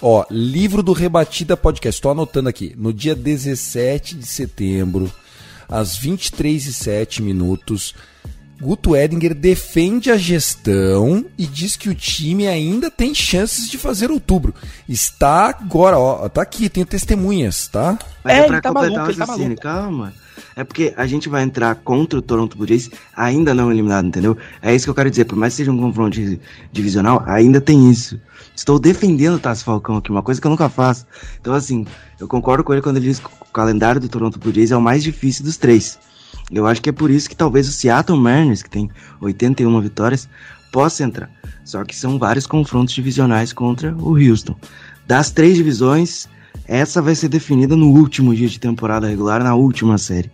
[0.00, 2.74] Ó, livro do Rebatida Podcast, tô anotando aqui.
[2.76, 5.10] No dia 17 de setembro,
[5.68, 7.94] às 23 e 7 minutos,
[8.60, 14.10] Guto Edinger defende a gestão e diz que o time ainda tem chances de fazer
[14.10, 14.54] outubro.
[14.88, 17.98] Está agora, ó, tá aqui, tenho testemunhas, tá?
[18.24, 20.12] Mas É, é, pra ele tá completar maluco, o ele tá raciocínio, calma.
[20.54, 24.36] É porque a gente vai entrar contra o Toronto Blue Jays ainda não eliminado, entendeu?
[24.62, 25.26] É isso que eu quero dizer.
[25.26, 26.40] Por mais que seja um confronto di-
[26.72, 28.18] divisional, ainda tem isso.
[28.54, 31.06] Estou defendendo o Tassi Falcão aqui, uma coisa que eu nunca faço.
[31.38, 31.86] Então, assim,
[32.18, 34.76] eu concordo com ele quando ele diz que o calendário do Toronto Blue Jays é
[34.76, 35.98] o mais difícil dos três.
[36.50, 38.88] Eu acho que é por isso que talvez o Seattle Mariners, que tem
[39.20, 40.28] 81 vitórias,
[40.70, 41.30] possa entrar.
[41.64, 44.54] Só que são vários confrontos divisionais contra o Houston.
[45.06, 46.28] Das três divisões,
[46.68, 50.30] essa vai ser definida no último dia de temporada regular, na última série.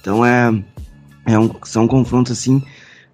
[0.00, 0.52] Então é,
[1.26, 2.62] é um- são confrontos assim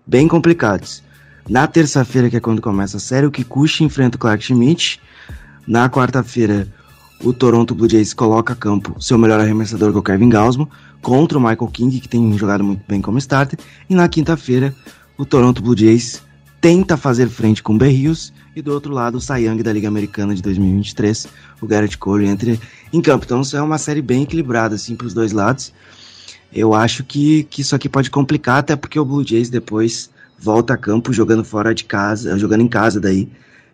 [0.07, 1.03] bem complicados.
[1.49, 5.01] Na terça-feira, que é quando começa a série, o Kikuchi enfrenta o Clark Schmidt.
[5.67, 6.69] Na quarta-feira,
[7.23, 10.69] o Toronto Blue Jays coloca a campo seu melhor arremessador, que é o Kevin Gausman,
[11.05, 13.59] contra o Michael King, que tem jogado muito bem como starter.
[13.89, 14.75] E na quinta-feira,
[15.19, 16.23] o Toronto Blue Jays
[16.63, 18.33] tenta fazer frente com o Berrios.
[18.57, 21.29] E do outro lado, o Young da Liga Americana de 2023,
[21.61, 22.59] o Garrett Cole, entre
[22.91, 23.27] em campo.
[23.27, 25.75] Então, isso é uma série bem equilibrada, assim, para os dois lados.
[26.51, 30.73] Eu acho que, que isso aqui pode complicar, até porque o Blue Jays depois volta
[30.73, 33.29] a campo jogando fora de casa, jogando em casa daí.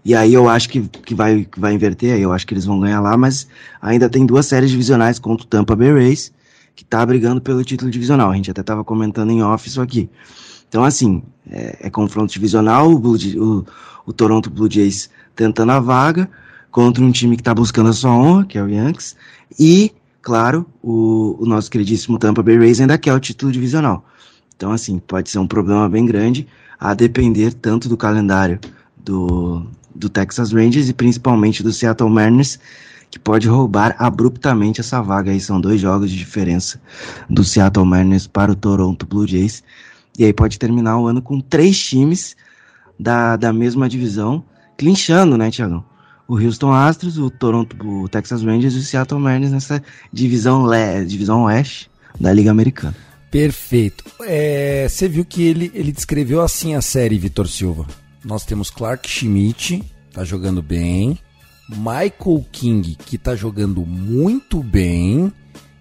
[0.05, 2.65] E aí eu acho que, que, vai, que vai inverter, aí eu acho que eles
[2.65, 3.47] vão ganhar lá, mas
[3.81, 6.33] ainda tem duas séries divisionais contra o Tampa Bay Rays,
[6.81, 8.31] que tá brigando pelo título divisional.
[8.31, 10.09] A gente até tava comentando em off isso aqui.
[10.67, 13.67] Então, assim, é, é confronto divisional, o, Blue o,
[14.07, 16.27] o Toronto Blue Jays tentando a vaga
[16.71, 19.15] contra um time que tá buscando a sua honra, que é o Yankees,
[19.59, 24.03] e, claro, o, o nosso queridíssimo Tampa Bay Rays ainda quer o título divisional.
[24.57, 28.59] Então, assim, pode ser um problema bem grande, a depender tanto do calendário
[28.97, 32.59] do, do Texas Rangers e principalmente do Seattle Mariners,
[33.11, 35.41] que pode roubar abruptamente essa vaga aí.
[35.41, 36.81] São dois jogos de diferença
[37.29, 39.63] do Seattle Mariners para o Toronto Blue Jays.
[40.19, 42.37] E aí pode terminar o ano com três times
[42.99, 44.45] da, da mesma divisão,
[44.77, 45.85] clinchando, né, Tiagão?
[46.29, 49.83] O Houston Astros, o Toronto, o Texas Rangers e o Seattle Mariners nessa
[50.13, 51.91] divisão, le, divisão oeste
[52.21, 52.95] da Liga Americana.
[53.31, 54.05] Perfeito.
[54.23, 57.87] É, você viu que ele, ele descreveu assim a série, Vitor Silva.
[58.25, 59.83] Nós temos Clark Schmidt,
[60.13, 61.19] tá jogando bem.
[61.77, 65.33] Michael King, que tá jogando muito bem.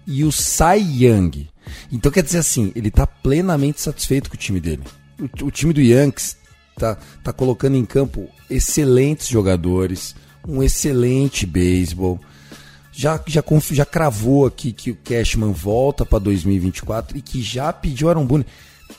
[0.06, 1.48] E o Cy Young.
[1.92, 4.82] Então quer dizer assim, ele tá plenamente satisfeito com o time dele.
[5.18, 6.36] O, o time do Yankees
[6.76, 10.16] tá, tá colocando em campo excelentes jogadores,
[10.48, 12.18] um excelente beisebol
[12.92, 18.08] já, já, já cravou aqui que o Cashman volta para 2024 e que já pediu
[18.08, 18.46] Aaron Boone.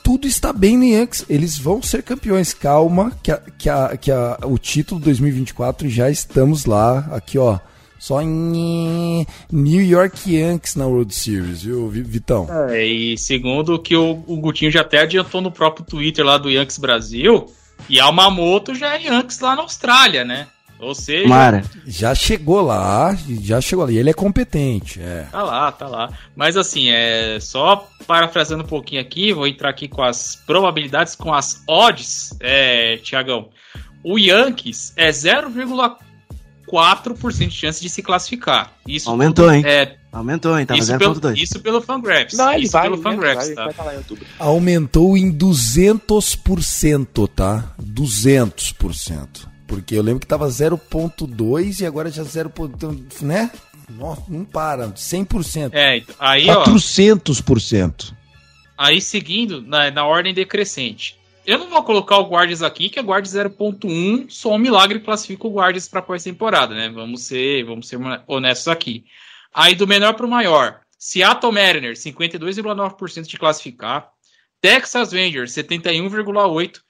[0.02, 1.24] Tudo está bem no Yankees.
[1.28, 2.52] Eles vão ser campeões.
[2.54, 6.98] Calma, que, a, que, a, que a, o título 2024 já estamos lá.
[7.12, 7.58] Aqui, ó.
[7.98, 12.48] Só em New York Yankees na World Series, viu, Vi- Vitão?
[12.68, 16.36] É, e segundo o que o, o Gutinho já até adiantou no próprio Twitter lá
[16.36, 17.46] do Yankees Brasil,
[17.88, 20.48] Yamamoto já é Yankees lá na Austrália, né?
[20.82, 23.88] Ou seja, Mara, Já chegou lá, já chegou.
[23.88, 25.28] E ele é competente, é.
[25.30, 26.10] Tá lá, tá lá.
[26.34, 31.32] Mas assim, é só parafraseando um pouquinho aqui, vou entrar aqui com as probabilidades, com
[31.32, 33.50] as odds, é, Tiagão.
[34.02, 38.72] O Yankees é 0,4% de chance de se classificar.
[38.84, 39.62] Isso aumentou, hein?
[39.64, 40.66] é Aumentou, hein?
[40.66, 41.38] Tava isso, pelo, 0.2.
[41.38, 42.36] isso pelo Fangraphs.
[42.36, 43.84] Não, ele isso vai, pelo ele Fangraphs, vai, tá?
[43.84, 44.02] vai
[44.38, 47.72] aumentou em 200%, tá?
[47.80, 49.51] 200%.
[49.72, 52.52] Porque eu lembro que tava 0.2 e agora já 0.
[53.22, 53.50] né?
[53.88, 55.70] Nossa, não para, 100%.
[55.72, 58.12] É, então, aí ó, 400%.
[58.76, 61.18] aí seguindo na, na ordem decrescente.
[61.46, 65.46] Eu não vou colocar o Guardians aqui, que é Guardians 0.1, só um milagre classifica
[65.46, 66.90] o Guardians para pós-temporada, né?
[66.90, 69.06] Vamos ser, vamos ser honestos aqui.
[69.54, 74.10] Aí do menor para o maior, Seattle Mariners 52,9% de classificar,
[74.60, 76.80] Texas Rangers 71,8,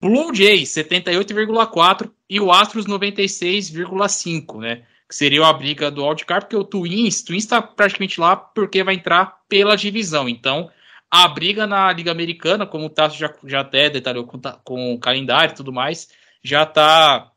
[0.00, 4.84] Blue Jays 78,4 e o Astros 96,5, né?
[5.08, 8.94] Que seria a briga do wildcard, porque o Twins, Twins está praticamente lá porque vai
[8.94, 10.28] entrar pela divisão.
[10.28, 10.70] Então,
[11.10, 14.98] a briga na Liga Americana, como o Tasso já, já até detalhou com, com o
[14.98, 16.08] calendário e tudo mais,
[16.42, 17.30] já está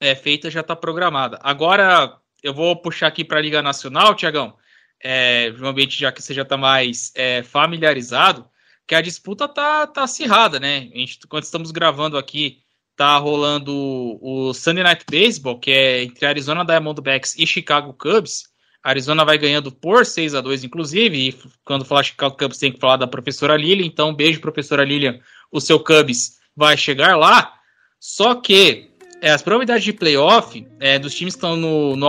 [0.00, 1.38] é, feita já está programada.
[1.42, 4.56] Agora, eu vou puxar aqui para a Liga Nacional, Tiagão,
[5.02, 8.48] é, um ambiente já que você já está mais é, familiarizado,
[8.86, 10.90] que a disputa tá, tá acirrada, né?
[10.94, 12.58] A gente, quando estamos gravando aqui,
[12.96, 13.72] tá rolando
[14.20, 18.44] o Sunday Night Baseball, que é entre Arizona Diamondbacks e Chicago Cubs.
[18.82, 22.78] Arizona vai ganhando por 6 a 2 inclusive, e quando falar Chicago Cubs tem que
[22.78, 25.18] falar da professora Lilian, então beijo professora Lilian,
[25.50, 27.54] o seu Cubs vai chegar lá.
[27.98, 28.90] Só que
[29.22, 32.06] é, as probabilidades de playoff é, dos times que estão no, no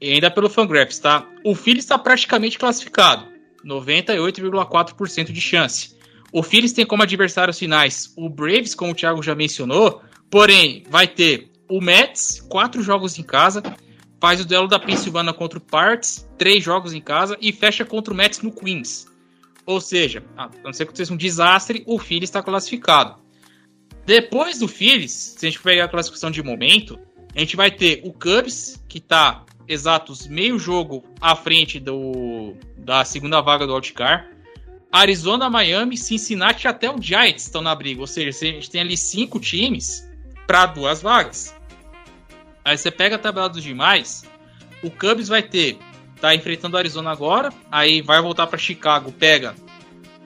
[0.00, 1.28] e ainda pelo Fangraphs, tá?
[1.44, 3.29] O Phillies está praticamente classificado,
[3.64, 5.96] 98,4% de chance.
[6.32, 11.06] O Phillies tem como adversários finais o Braves, como o Thiago já mencionou, porém vai
[11.06, 13.62] ter o Mets, quatro jogos em casa,
[14.20, 18.12] faz o duelo da Pensilvânia contra o Parts, três jogos em casa, e fecha contra
[18.12, 19.06] o Mets no Queens.
[19.66, 23.16] Ou seja, a não ser que aconteça um desastre, o Phillies está classificado.
[24.04, 26.98] Depois do Phillies, se a gente pegar a classificação de momento,
[27.34, 33.04] a gente vai ter o Cubs, que está exatos meio jogo à frente do, da
[33.04, 34.28] segunda vaga do Outcar.
[34.92, 38.00] Arizona, Miami, Cincinnati até o Giants estão na briga.
[38.00, 40.08] Ou seja, a gente tem ali cinco times
[40.46, 41.54] para duas vagas.
[42.64, 44.24] Aí você pega a tabela dos demais.
[44.82, 45.78] O Cubs vai ter.
[46.20, 47.52] Tá enfrentando o Arizona agora.
[47.70, 49.12] Aí vai voltar para Chicago.
[49.12, 49.54] Pega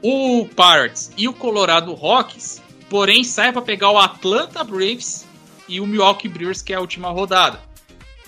[0.03, 2.65] o Pirates e o Colorado Rockies
[2.95, 5.27] porém sai para pegar o Atlanta Braves
[5.69, 7.61] e o Milwaukee Brewers, que é a última rodada.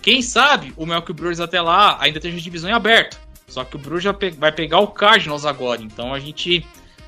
[0.06, 3.18] Quem sabe o Milwaukee Brewers até lá ainda tem a divisão em aberto.
[3.48, 6.64] Só que o Brewers já pe vai pegar o Cardinals agora, então a gente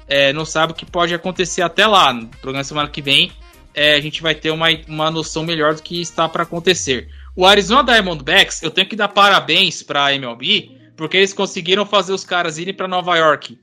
[0.08, 2.12] é, não sabe o que pode acontecer até lá.
[2.12, 3.30] No programa semana que vem
[3.72, 7.08] é, a gente vai ter uma, uma noção melhor do que está para acontecer.
[7.36, 12.12] O Arizona Diamondbacks, eu tenho que dar parabéns para a MLB, porque eles conseguiram fazer
[12.12, 13.56] os caras irem para Nova York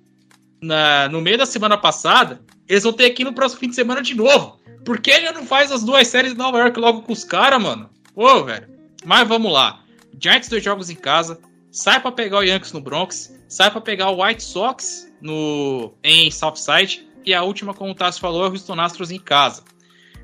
[0.62, 4.02] na, no meio da semana passada eles vão ter aqui no próximo fim de semana
[4.02, 4.62] de novo.
[4.86, 7.62] Por que ele não faz as duas séries de Nova York logo com os caras,
[7.62, 7.90] mano?
[8.14, 8.75] Pô, velho.
[9.06, 9.84] Mas vamos lá.
[10.20, 11.39] Giants dois jogos em casa.
[11.72, 13.34] Sai para pegar o Yankees no Bronx.
[13.47, 17.08] Sai para pegar o White Sox no em Southside.
[17.26, 19.64] E a última, como o Tassi falou, é o Houston Astros em casa.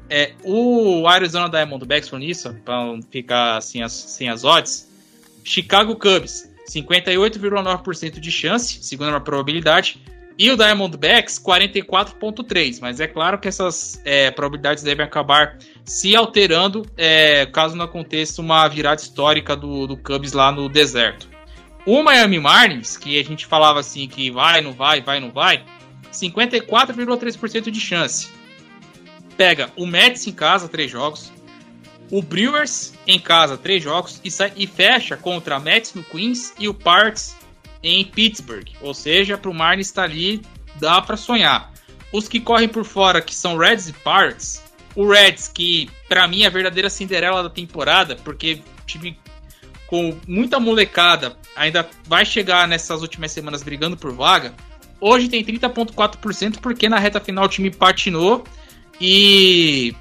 [0.10, 4.90] É, o Arizona Diamondbacks foi nisso, para não ficar assim, as, sem as odds.
[5.44, 10.02] Chicago Cubs, 58,9% de chance, segundo a probabilidade.
[10.38, 12.80] E o Diamondbacks, 44,3.
[12.82, 18.42] Mas é claro que essas é, probabilidades devem acabar se alterando é, caso não aconteça
[18.42, 21.30] uma virada histórica do, do Cubs lá no deserto.
[21.86, 25.64] O Miami Marlins, que a gente falava assim que vai, não vai, vai, não vai,
[26.12, 28.30] 54,3% de chance.
[29.36, 31.32] Pega o Mets em casa, três jogos.
[32.12, 34.20] O Brewers em casa, três jogos.
[34.24, 37.36] E, sai, e fecha contra Mets no Queens e o Parks
[37.84, 38.68] em Pittsburgh.
[38.82, 40.42] Ou seja, para o Marlins estar ali,
[40.80, 41.72] dá para sonhar.
[42.12, 44.62] Os que correm por fora, que são Reds e Pirates,
[44.96, 49.18] o Reds, que para mim é a verdadeira Cinderela da temporada, porque time
[49.88, 54.54] com muita molecada ainda vai chegar nessas últimas semanas brigando por vaga.
[55.00, 58.44] Hoje tem 30,4% porque na reta final o time patinou
[59.00, 59.96] e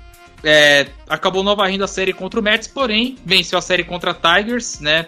[0.44, 4.80] é, acabou não varrendo a série contra o Mets, porém venceu a série contra Tigers,
[4.80, 5.06] né?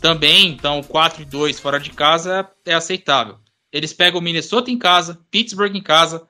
[0.00, 3.38] Também, então 4 e 2 fora de casa é aceitável.
[3.72, 6.26] Eles pegam o Minnesota em casa, Pittsburgh em casa,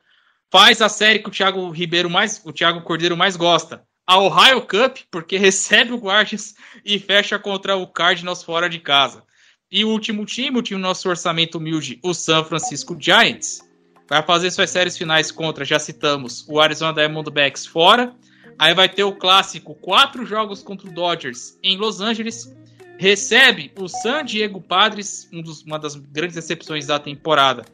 [0.51, 4.63] faz a série que o Thiago Ribeiro mais, o Thiago Cordeiro mais gosta, a Ohio
[4.63, 6.55] Cup, porque recebe o Guardians
[6.85, 9.23] e fecha contra o Cardinals fora de casa.
[9.71, 13.61] E o último time, o time do nosso orçamento humilde, o San Francisco Giants,
[14.09, 18.13] vai fazer suas séries finais contra, já citamos, o Arizona Diamondbacks fora.
[18.59, 22.53] Aí vai ter o clássico, quatro jogos contra o Dodgers em Los Angeles
[23.01, 27.65] recebe o San Diego Padres, um dos, uma das grandes decepções da temporada,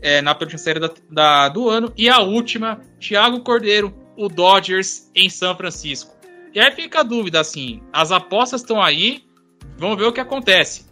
[0.00, 5.08] é, na penúltima série da, da, do ano, e a última, Thiago Cordeiro, o Dodgers
[5.14, 6.12] em São Francisco.
[6.52, 9.24] E aí fica a dúvida, assim, as apostas estão aí,
[9.78, 10.84] vamos ver o que acontece.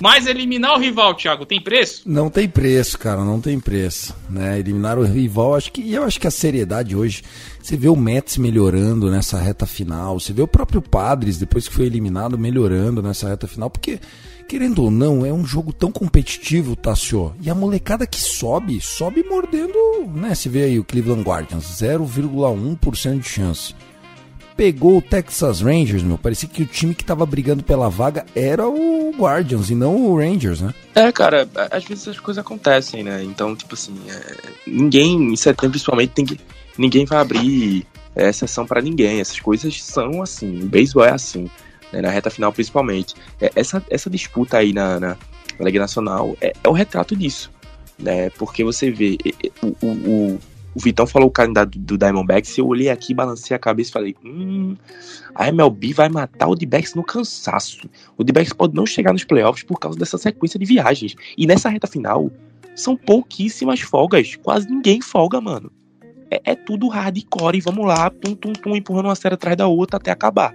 [0.00, 2.02] Mas eliminar o rival, Thiago, tem preço?
[2.06, 4.14] Não tem preço, cara, não tem preço.
[4.30, 4.58] Né?
[4.58, 7.22] Eliminar o rival, acho que eu acho que a seriedade hoje.
[7.60, 11.74] Você vê o Mets melhorando nessa reta final, você vê o próprio Padres, depois que
[11.74, 13.98] foi eliminado, melhorando nessa reta final, porque,
[14.48, 17.34] querendo ou não, é um jogo tão competitivo, Tassio.
[17.42, 19.74] E a molecada que sobe, sobe mordendo,
[20.14, 20.34] né?
[20.34, 23.74] Você vê aí o Cleveland Guardians, 0,1% de chance
[24.58, 28.68] pegou o Texas Rangers, meu, parecia que o time que tava brigando pela vaga era
[28.68, 30.74] o Guardians e não o Rangers, né?
[30.96, 33.22] É, cara, às vezes as coisas acontecem, né?
[33.22, 34.34] Então, tipo assim, é,
[34.66, 36.40] ninguém, em setembro principalmente, tem que,
[36.76, 37.86] ninguém vai abrir
[38.16, 39.20] é, exceção para ninguém.
[39.20, 41.48] Essas coisas são assim, o beisebol é assim,
[41.92, 42.00] né?
[42.00, 43.14] na reta final principalmente.
[43.40, 45.16] É, essa, essa disputa aí na, na,
[45.56, 47.48] na Liga Nacional é, é o retrato disso,
[47.96, 48.28] né?
[48.30, 49.18] Porque você vê
[49.62, 50.40] o, o
[50.78, 54.16] o Vitão falou o do, do Diamondbacks, eu olhei aqui, balancei a cabeça e falei,
[54.24, 54.76] hum,
[55.34, 57.90] a MLB vai matar o D-Backs no cansaço.
[58.16, 61.16] O D-Backs pode não chegar nos playoffs por causa dessa sequência de viagens.
[61.36, 62.30] E nessa reta final,
[62.76, 64.36] são pouquíssimas folgas.
[64.36, 65.72] Quase ninguém folga, mano.
[66.30, 69.96] É, é tudo hardcore, vamos lá, tum, tum, tum, empurrando uma série atrás da outra
[69.96, 70.54] até acabar.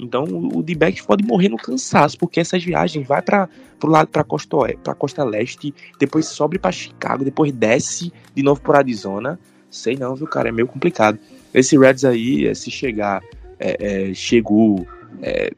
[0.00, 3.48] Então o D-Backs pode morrer no cansaço, porque essas viagens vai para
[3.78, 8.60] pro lado para costa para costa leste, depois sobe para Chicago, depois desce de novo
[8.60, 9.38] por Arizona.
[9.70, 11.18] Sei não, viu, cara, é meio complicado.
[11.54, 13.22] Esse Reds aí, se chegar,
[13.58, 14.86] é, é, chegou
[15.22, 15.52] é,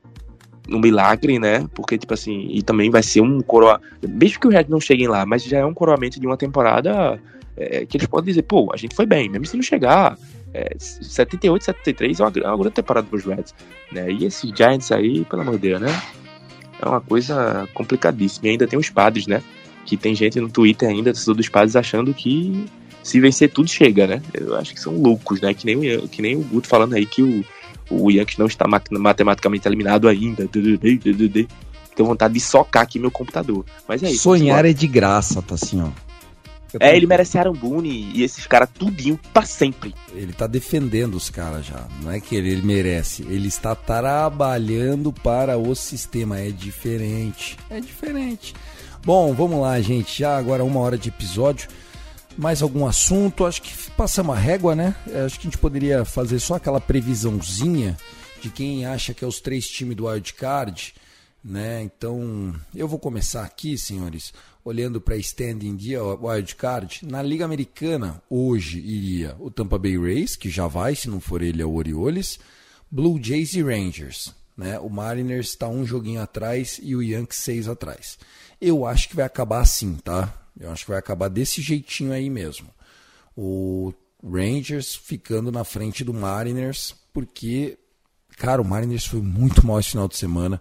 [0.68, 1.66] no milagre, né?
[1.74, 3.80] Porque, tipo assim, e também vai ser um coroa.
[4.06, 7.20] Mesmo que o Reds não cheguem lá, mas já é um coroamento de uma temporada
[7.56, 10.18] é, que eles podem dizer, pô, a gente foi bem, mesmo se não chegar.
[10.54, 13.54] É, 78, 73 é uma, é uma grande temporada pros Reds.
[13.90, 14.10] Né?
[14.10, 16.02] E esses Giants aí, pelo amor de Deus, né?
[16.80, 18.48] É uma coisa complicadíssima.
[18.48, 19.42] E ainda tem os padres, né?
[19.86, 22.66] Que tem gente no Twitter ainda, dos padres, achando que
[23.02, 24.22] se vencer tudo chega, né?
[24.32, 25.52] Eu acho que são loucos, né?
[25.54, 27.44] Que nem o, que nem o Guto falando aí que o,
[27.90, 30.48] o Yankees não está matematicamente eliminado ainda.
[30.48, 33.64] Tenho vontade de socar aqui meu computador.
[33.88, 34.22] Mas é isso.
[34.22, 35.88] Sonhar é de graça, tá assim, ó.
[36.80, 39.94] É, ele merece Aaron Boone e esses caras tudinho pra sempre.
[40.14, 41.86] Ele tá defendendo os caras já.
[42.02, 43.22] Não é que ele, ele, merece.
[43.22, 46.38] Ele está trabalhando para o sistema.
[46.38, 47.58] É diferente.
[47.68, 48.54] É diferente.
[49.04, 50.20] Bom, vamos lá, gente.
[50.20, 51.68] Já agora uma hora de episódio.
[52.36, 53.44] Mais algum assunto?
[53.44, 54.94] Acho que passamos a régua, né?
[55.08, 57.96] É, acho que a gente poderia fazer só aquela previsãozinha
[58.40, 60.94] de quem acha que é os três times do Wild Card,
[61.44, 61.82] né?
[61.82, 64.32] Então, eu vou começar aqui, senhores,
[64.64, 67.00] olhando para standing de Wild Card.
[67.04, 71.42] Na Liga Americana, hoje iria o Tampa Bay Rays, que já vai, se não for
[71.42, 72.40] ele, é o Orioles,
[72.90, 74.34] Blue Jays e Rangers.
[74.56, 74.78] Né?
[74.78, 78.18] O Mariners está um joguinho atrás e o Yankees seis atrás.
[78.60, 80.41] Eu acho que vai acabar assim, tá?
[80.58, 82.68] Eu acho que vai acabar desse jeitinho aí mesmo.
[83.36, 83.92] O
[84.22, 87.78] Rangers ficando na frente do Mariners, porque,
[88.36, 90.60] cara, o Mariners foi muito mal esse final de semana,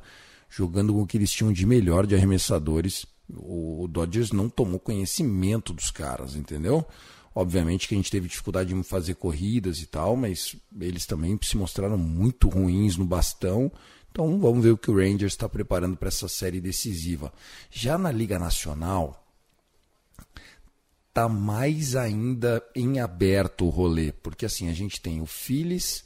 [0.49, 3.05] jogando com o que eles tinham de melhor de arremessadores.
[3.29, 6.85] O Dodgers não tomou conhecimento dos caras, entendeu?
[7.33, 11.55] Obviamente que a gente teve dificuldade em fazer corridas e tal, mas eles também se
[11.55, 13.71] mostraram muito ruins no bastão.
[14.11, 17.31] Então vamos ver o que o Rangers está preparando para essa série decisiva.
[17.69, 19.20] Já na Liga Nacional,
[21.13, 26.05] tá mais ainda em aberto o rolê, porque assim, a gente tem o Phillies,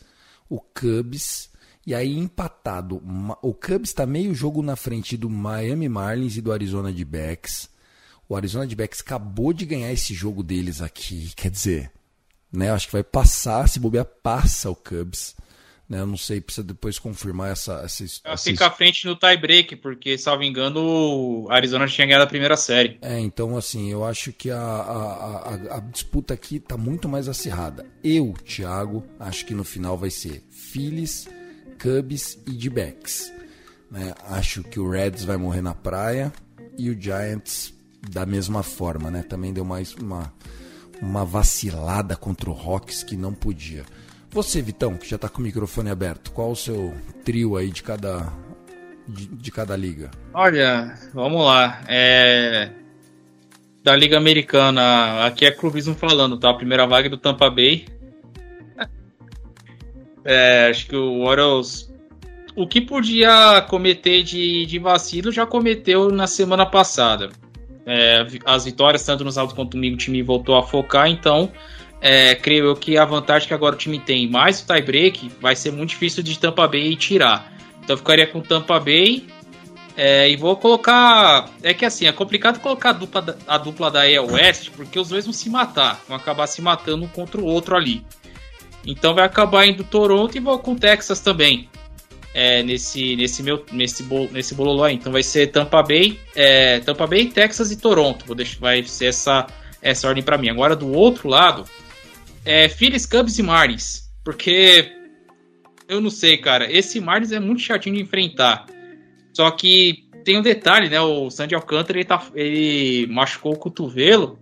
[0.50, 1.50] o Cubs,
[1.86, 3.02] e aí empatado,
[3.42, 7.70] o Cubs está meio jogo na frente do Miami Marlins e do Arizona de Backs.
[8.28, 11.92] O Arizona Backs acabou de ganhar esse jogo deles aqui, quer dizer,
[12.52, 15.36] né, acho que vai passar, se bobear passa o Cubs.
[15.88, 16.00] Né?
[16.00, 17.82] Eu não sei, precisa depois confirmar essa.
[17.84, 18.38] essa, essa...
[18.38, 22.58] Fica à frente no tie break, porque, salvo engano, o Arizona tinha ganhado a primeira
[22.58, 22.98] série.
[23.02, 27.28] É, então, assim, eu acho que a, a, a, a disputa aqui tá muito mais
[27.28, 27.86] acirrada.
[28.04, 31.28] Eu, Thiago, acho que no final vai ser Phillies,
[31.82, 33.32] Cubs e D-backs.
[33.92, 34.14] Né?
[34.28, 36.34] Acho que o Reds vai morrer na praia
[36.78, 37.74] e o Giants
[38.10, 39.24] da mesma forma, né?
[39.24, 40.34] Também deu mais uma,
[41.02, 43.86] uma vacilada contra o Rocks que não podia.
[44.36, 47.82] Você, Vitão, que já está com o microfone aberto, qual o seu trio aí de
[47.82, 48.34] cada,
[49.08, 50.12] de, de cada liga?
[50.34, 51.82] Olha, vamos lá.
[51.88, 52.70] É...
[53.82, 56.50] Da Liga Americana, aqui é clubismo falando, tá?
[56.50, 57.86] A primeira vaga é do Tampa Bay.
[60.28, 61.94] É, acho que o Orioles.
[62.56, 67.30] O que podia cometer de, de vacilo já cometeu na semana passada.
[67.86, 71.52] É, as vitórias, tanto nos sábado quanto no domingo, o time voltou a focar, então
[72.08, 75.56] é, creio eu que a vantagem que agora o time tem, mais o tie-break, vai
[75.56, 77.52] ser muito difícil de Tampa Bay tirar.
[77.84, 79.26] Então eu ficaria com Tampa Bay
[79.98, 81.50] é, e vou colocar.
[81.64, 85.26] É que assim, é complicado colocar a dupla, a dupla da West, porque os dois
[85.26, 88.06] vão se matar, vão acabar se matando um contra o outro ali.
[88.86, 91.68] Então vai acabar indo Toronto e vou com Texas também.
[92.36, 94.94] É, nesse nesse meu nesse bolo, nesse bololô aí.
[94.94, 98.28] Então vai ser Tampa Bay, é, Tampa Bay, Texas e Toronto.
[98.28, 99.48] Vou deixar, vai ser essa
[99.82, 100.50] essa ordem para mim.
[100.50, 101.66] Agora do outro lado,
[102.46, 104.06] é Phillies, Cubs e Marlins.
[104.24, 104.92] Porque
[105.88, 106.72] eu não sei, cara.
[106.72, 108.66] Esse Marlins é muito chatinho de enfrentar.
[109.34, 111.00] Só que tem um detalhe, né?
[111.02, 114.40] O Sandy Alcântara ele, tá, ele machucou o cotovelo,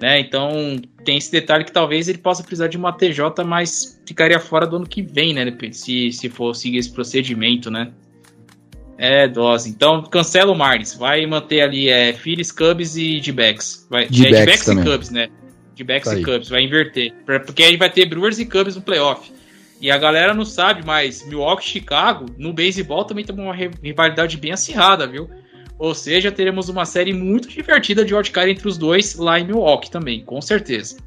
[0.00, 0.18] né?
[0.18, 4.66] Então tem esse detalhe que talvez ele possa precisar de uma TJ, mas ficaria fora
[4.66, 5.56] do ano que vem, né?
[5.72, 7.92] Se, se for seguir esse procedimento, né?
[8.98, 9.70] É, dose.
[9.70, 10.94] Então cancela o Marlins.
[10.94, 13.86] Vai manter ali é, Phillies, Cubs e D-Backs.
[14.10, 15.28] D-Backs é, e Cubs, né?
[15.74, 17.12] De backs tá e Cubs, vai inverter.
[17.24, 19.32] Porque aí vai ter Brewers e Cubs no playoff.
[19.80, 24.36] E a galera não sabe, mas Milwaukee e Chicago, no beisebol também tem uma rivalidade
[24.36, 25.30] bem acirrada, viu?
[25.78, 29.90] Ou seja, teremos uma série muito divertida de wildcard entre os dois lá em Milwaukee
[29.90, 30.98] também, com certeza.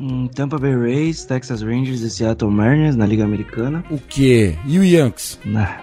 [0.00, 3.84] Hum, Tampa Bay Rays, Texas Rangers e Seattle Mariners na Liga Americana.
[3.88, 4.56] O quê?
[4.66, 5.38] E o Yankees?
[5.44, 5.80] Nah.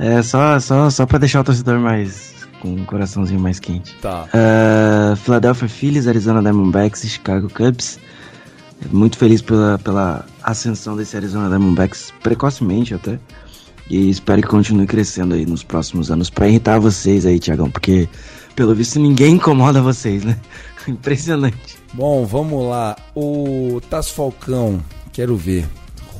[0.00, 2.41] É só, só, só pra deixar o torcedor mais.
[2.62, 3.92] Com um coraçãozinho mais quente.
[4.00, 4.28] Tá.
[4.32, 7.98] Uh, Philadelphia Phillies, Arizona Diamondbacks e Chicago Cubs.
[8.92, 13.18] Muito feliz pela, pela ascensão desse Arizona Diamondbacks precocemente até.
[13.90, 18.08] E espero que continue crescendo aí nos próximos anos pra irritar vocês aí, Tiagão, porque
[18.54, 20.38] pelo visto ninguém incomoda vocês, né?
[20.86, 21.76] Impressionante.
[21.92, 22.96] Bom, vamos lá.
[23.14, 24.80] O Tas Falcão,
[25.12, 25.68] quero ver.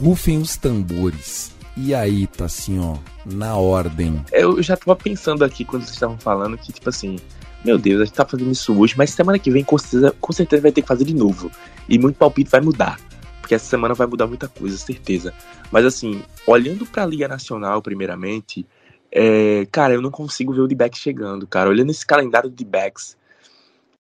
[0.01, 1.53] Rufem os tambores.
[1.77, 4.23] E aí, tá assim, ó, na ordem.
[4.31, 7.17] Eu já tava pensando aqui quando vocês estavam falando que, tipo assim,
[7.65, 10.33] meu Deus, a gente tá fazendo isso hoje, mas semana que vem com certeza, com
[10.33, 11.51] certeza vai ter que fazer de novo.
[11.89, 13.01] E muito palpite vai mudar.
[13.41, 15.33] Porque essa semana vai mudar muita coisa, certeza.
[15.71, 18.67] Mas assim, olhando pra Liga Nacional, primeiramente,
[19.11, 21.71] é, cara, eu não consigo ver o D-Backs chegando, cara.
[21.71, 23.17] Olhando esse calendário de D-Backs,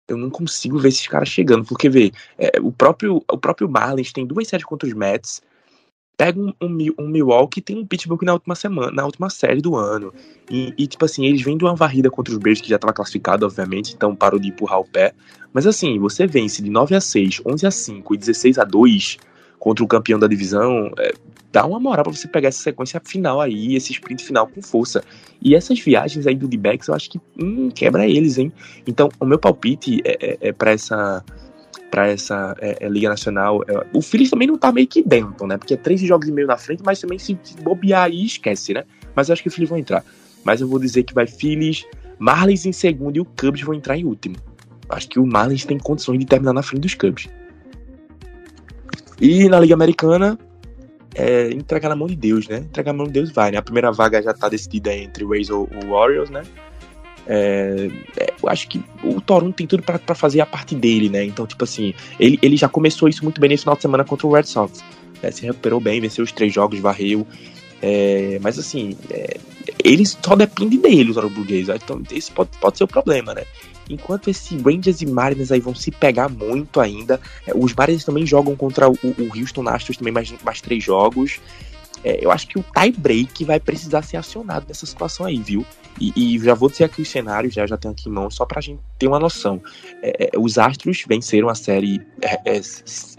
[0.08, 1.64] eu não consigo ver esses caras chegando.
[1.64, 5.42] Porque, vê, é, o, próprio, o próprio Marlins tem duas séries contra os Mets,
[6.16, 9.60] pega um, um, um Milwaukee e tem um Pittsburgh na última semana, na última série
[9.60, 10.12] do ano.
[10.50, 12.92] E, e, tipo assim, eles vêm de uma varrida contra os Braves que já estava
[12.92, 15.14] classificado, obviamente, então parou de empurrar o pé.
[15.52, 19.18] Mas assim, você vence de 9 a 6, 11 a 5 e 16 a 2
[19.58, 21.12] contra o campeão da divisão, é,
[21.52, 25.04] dá uma moral para você pegar essa sequência final aí, esse sprint final com força.
[25.40, 28.52] E essas viagens aí do D-Backs, eu acho que hum, quebra eles, hein?
[28.86, 31.24] Então, o meu palpite é, é, é para essa
[31.92, 33.62] para essa é, é, Liga Nacional.
[33.68, 35.58] É, o Phillies também não tá meio que dentro, né?
[35.58, 38.84] Porque é três jogos e meio na frente, mas também se, bobear aí, esquece, né?
[39.14, 40.02] Mas eu acho que o Phillies vão entrar.
[40.42, 41.84] Mas eu vou dizer que vai Phillies,
[42.18, 44.36] Marlins em segundo e o Cubs vão entrar em último.
[44.88, 47.28] Acho que o Marlins tem condições de terminar na frente dos Cubs.
[49.20, 50.38] E na Liga Americana,
[51.14, 52.56] é, entregar na mão de Deus, né?
[52.56, 53.58] Entregar na mão de Deus vai, né?
[53.58, 56.42] A primeira vaga já tá decidida entre o Rays ou o Warriors, né?
[57.26, 61.24] É, é, eu acho que o Toronto tem tudo para fazer a parte dele, né?
[61.24, 64.26] Então, tipo assim, ele, ele já começou isso muito bem nesse final de semana contra
[64.26, 64.82] o Red Sox.
[65.22, 65.30] Né?
[65.30, 67.26] Se recuperou bem, venceu os três jogos, varreu.
[67.80, 69.38] É, mas assim, é,
[69.84, 71.68] eles só depende dele, os Blue Jays.
[71.68, 73.44] Então, esse pode, pode ser o problema, né?
[73.90, 78.24] Enquanto esse Rangers e Mariners aí vão se pegar muito ainda, é, os Mariners também
[78.24, 81.40] jogam contra o, o Houston Astros também mais, mais três jogos.
[82.04, 85.64] É, eu acho que o tie break vai precisar ser acionado nessa situação aí, viu?
[86.00, 88.44] E, e, já vou dizer aqui os cenários, já, já tenho aqui em mão, só
[88.44, 89.62] pra gente ter uma noção.
[90.02, 92.60] É, é os Astros venceram a série, é, é,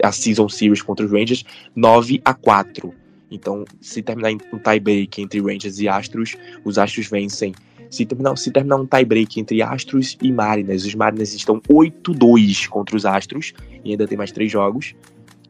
[0.02, 2.92] a Season Series contra os Rangers 9 a 4
[3.30, 7.54] Então, se terminar um tie break entre Rangers e Astros, os Astros vencem.
[7.90, 12.68] Se terminar, se terminar um tie break entre Astros e Mariners, os Mariners estão 8-2
[12.68, 13.54] contra os Astros
[13.84, 14.94] e ainda tem mais três jogos.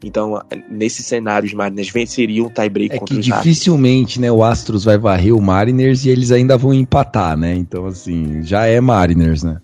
[0.04, 0.40] Então,
[0.70, 4.84] nesse cenário, os Mariners venceriam o tie-break é contra que os dificilmente, né, o Astros
[4.84, 7.54] vai varrer o Mariners e eles ainda vão empatar, né?
[7.54, 9.60] Então, assim, já é Mariners, né?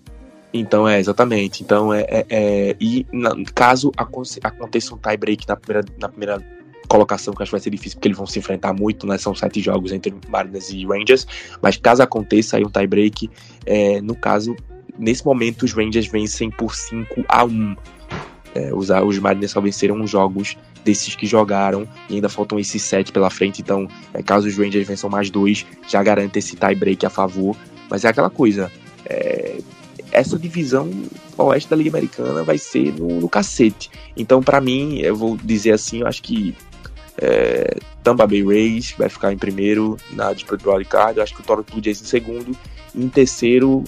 [0.53, 1.63] Então, é, exatamente.
[1.63, 6.43] Então, é, é, é e na, caso aconteça um tie-break na primeira, na primeira
[6.87, 9.17] colocação, que acho que vai ser difícil, porque eles vão se enfrentar muito, né?
[9.17, 11.25] São sete jogos entre Mariners e Rangers,
[11.61, 13.29] mas caso aconteça aí um tie-break,
[13.65, 14.55] é, no caso,
[14.99, 17.75] nesse momento os Rangers vencem por 5 a 1
[18.53, 23.11] é, os, os Mariners só venceram jogos desses que jogaram e ainda faltam esses sete
[23.11, 23.61] pela frente.
[23.61, 27.55] Então, é, caso os Rangers vençam mais dois, já garante esse tie break a favor.
[27.89, 28.71] Mas é aquela coisa.
[29.05, 29.57] É,
[30.11, 30.89] essa divisão
[31.37, 33.89] oeste da Liga Americana vai ser no, no cacete.
[34.15, 36.55] Então, para mim, eu vou dizer assim, eu acho que
[37.17, 41.17] é, Tampa Bay Rays vai ficar em primeiro na disputa do wildcard.
[41.17, 42.57] Eu acho que o Toronto Blue Jays em segundo.
[42.93, 43.83] E em terceiro,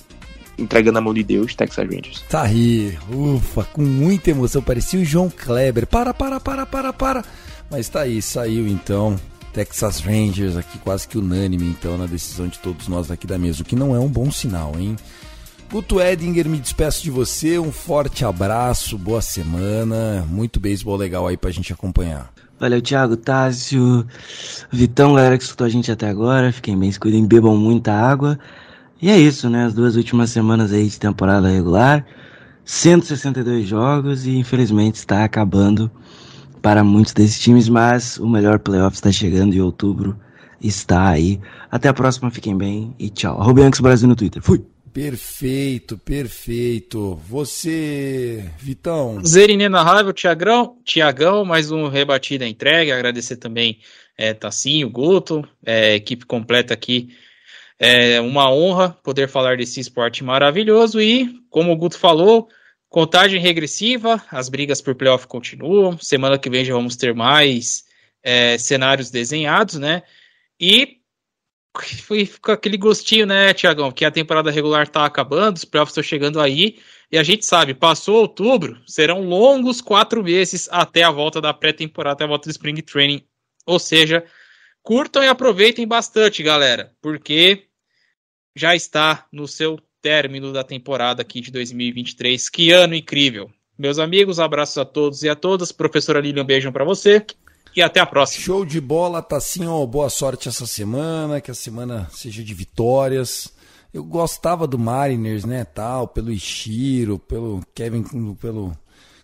[0.57, 2.23] entregando na mão de Deus, Texas Rangers.
[2.29, 5.87] Tá aí, ufa, com muita emoção, parecia o João Kleber.
[5.87, 7.25] Para, para, para, para, para.
[7.69, 9.19] Mas tá aí, saiu então.
[9.53, 13.61] Texas Rangers aqui quase que unânime então na decisão de todos nós aqui da mesa,
[13.61, 14.95] o que não é um bom sinal, hein?
[15.71, 21.37] Guto Edinger, me despeço de você, um forte abraço, boa semana, muito beisebol legal aí
[21.37, 22.31] pra gente acompanhar.
[22.59, 24.05] Valeu, Thiago, Tássio,
[24.71, 28.39] Vitão, galera que escutou a gente até agora, fiquem bem, se cuidem, bebam muita água.
[29.03, 29.65] E é isso, né?
[29.65, 32.05] As duas últimas semanas aí de temporada regular,
[32.63, 35.91] 162 jogos e infelizmente está acabando
[36.61, 40.17] para muitos desses times, mas o melhor playoff está chegando em outubro,
[40.61, 41.37] está aí.
[41.69, 43.41] Até a próxima, fiquem bem e tchau.
[43.41, 44.41] Arroba Brasil no Twitter.
[44.41, 44.63] Fui!
[44.93, 47.19] Perfeito, perfeito.
[47.27, 49.15] Você, Vitão.
[49.15, 50.77] Prazer inenarrável, Tiagão.
[50.85, 52.93] Tiagão, mais um rebatida entregue.
[52.93, 53.79] Agradecer também
[54.17, 57.09] é, Tassinho, Guto, é, equipe completa aqui
[57.85, 62.47] é uma honra poder falar desse esporte maravilhoso e, como o Guto falou,
[62.87, 65.97] contagem regressiva, as brigas por playoff continuam.
[65.97, 67.83] Semana que vem já vamos ter mais
[68.23, 70.01] é, cenários desenhados, né?
[70.57, 71.01] E
[72.03, 73.91] foi com aquele gostinho, né, Tiagão?
[73.91, 76.79] Que a temporada regular tá acabando, os playoffs estão chegando aí.
[77.11, 82.13] E a gente sabe, passou outubro, serão longos quatro meses até a volta da pré-temporada,
[82.13, 83.25] até a volta do Spring Training.
[83.65, 84.23] Ou seja,
[84.81, 87.67] curtam e aproveitem bastante, galera, porque
[88.55, 92.49] já está no seu término da temporada aqui de 2023.
[92.49, 93.49] Que ano incrível!
[93.77, 95.71] Meus amigos, abraços a todos e a todas.
[95.71, 97.25] Professora Lilian, um para você
[97.75, 98.43] e até a próxima.
[98.43, 99.85] Show de bola, Tassinho.
[99.87, 103.51] Boa sorte essa semana, que a semana seja de vitórias.
[103.93, 108.03] Eu gostava do Mariners, né, tal, pelo Ishiro, pelo Kevin,
[108.35, 108.75] pelo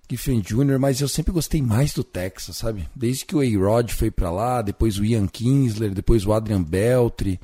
[0.09, 2.87] Giffen Jr., mas eu sempre gostei mais do Texas, sabe?
[2.95, 7.39] Desde que o A-Rod foi para lá, depois o Ian Kinsler, depois o Adrian Beltri,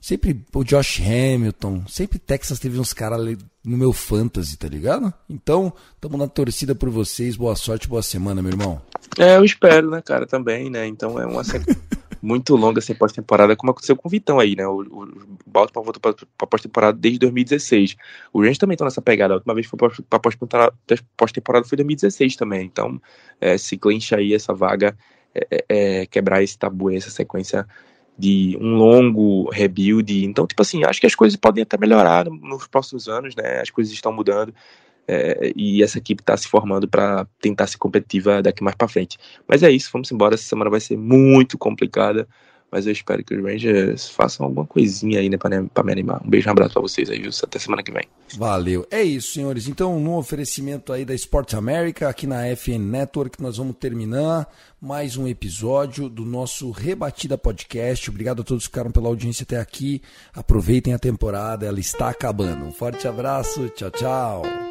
[0.00, 5.12] sempre o Josh Hamilton, sempre Texas teve uns caras no meu fantasy, tá ligado?
[5.28, 8.80] Então, tamo na torcida por vocês, boa sorte, boa semana, meu irmão.
[9.18, 10.86] É, eu espero, né, cara, também, né?
[10.86, 11.42] Então é uma
[12.22, 14.66] muito longa essa pós-temporada, como aconteceu com o Vitão aí, né?
[14.66, 15.08] O, o
[15.46, 17.96] Baltimore voltou pra, pós-temporada desde 2016.
[18.32, 19.34] O Rangers também tá nessa pegada.
[19.34, 20.74] A última vez que foi pra pós-temporada
[21.16, 21.32] pós
[21.68, 22.66] foi 2016 também.
[22.66, 23.00] Então,
[23.40, 24.96] é, se clincha aí essa vaga,
[25.34, 27.66] é, é, é, quebrar esse tabu, essa sequência
[28.18, 30.24] de um longo rebuild.
[30.24, 33.60] Então, tipo assim, acho que as coisas podem até melhorar nos próximos anos, né?
[33.60, 34.52] As coisas estão mudando.
[35.10, 39.16] É, e essa equipe está se formando para tentar ser competitiva daqui mais para frente.
[39.46, 40.34] Mas é isso, vamos embora.
[40.34, 42.28] Essa semana vai ser muito complicada,
[42.70, 46.20] mas eu espero que os Rangers façam alguma coisinha aí né, para me animar.
[46.24, 47.30] Um beijo, um abraço para vocês aí, viu?
[47.42, 48.04] Até semana que vem.
[48.36, 48.86] Valeu.
[48.90, 49.68] É isso, senhores.
[49.68, 54.48] Então, no oferecimento aí da Sports America, aqui na FN Network, nós vamos terminar
[54.80, 58.10] mais um episódio do nosso Rebatida Podcast.
[58.10, 60.02] Obrigado a todos que ficaram pela audiência até aqui.
[60.34, 62.66] Aproveitem a temporada, ela está acabando.
[62.66, 64.67] Um forte abraço, tchau, tchau.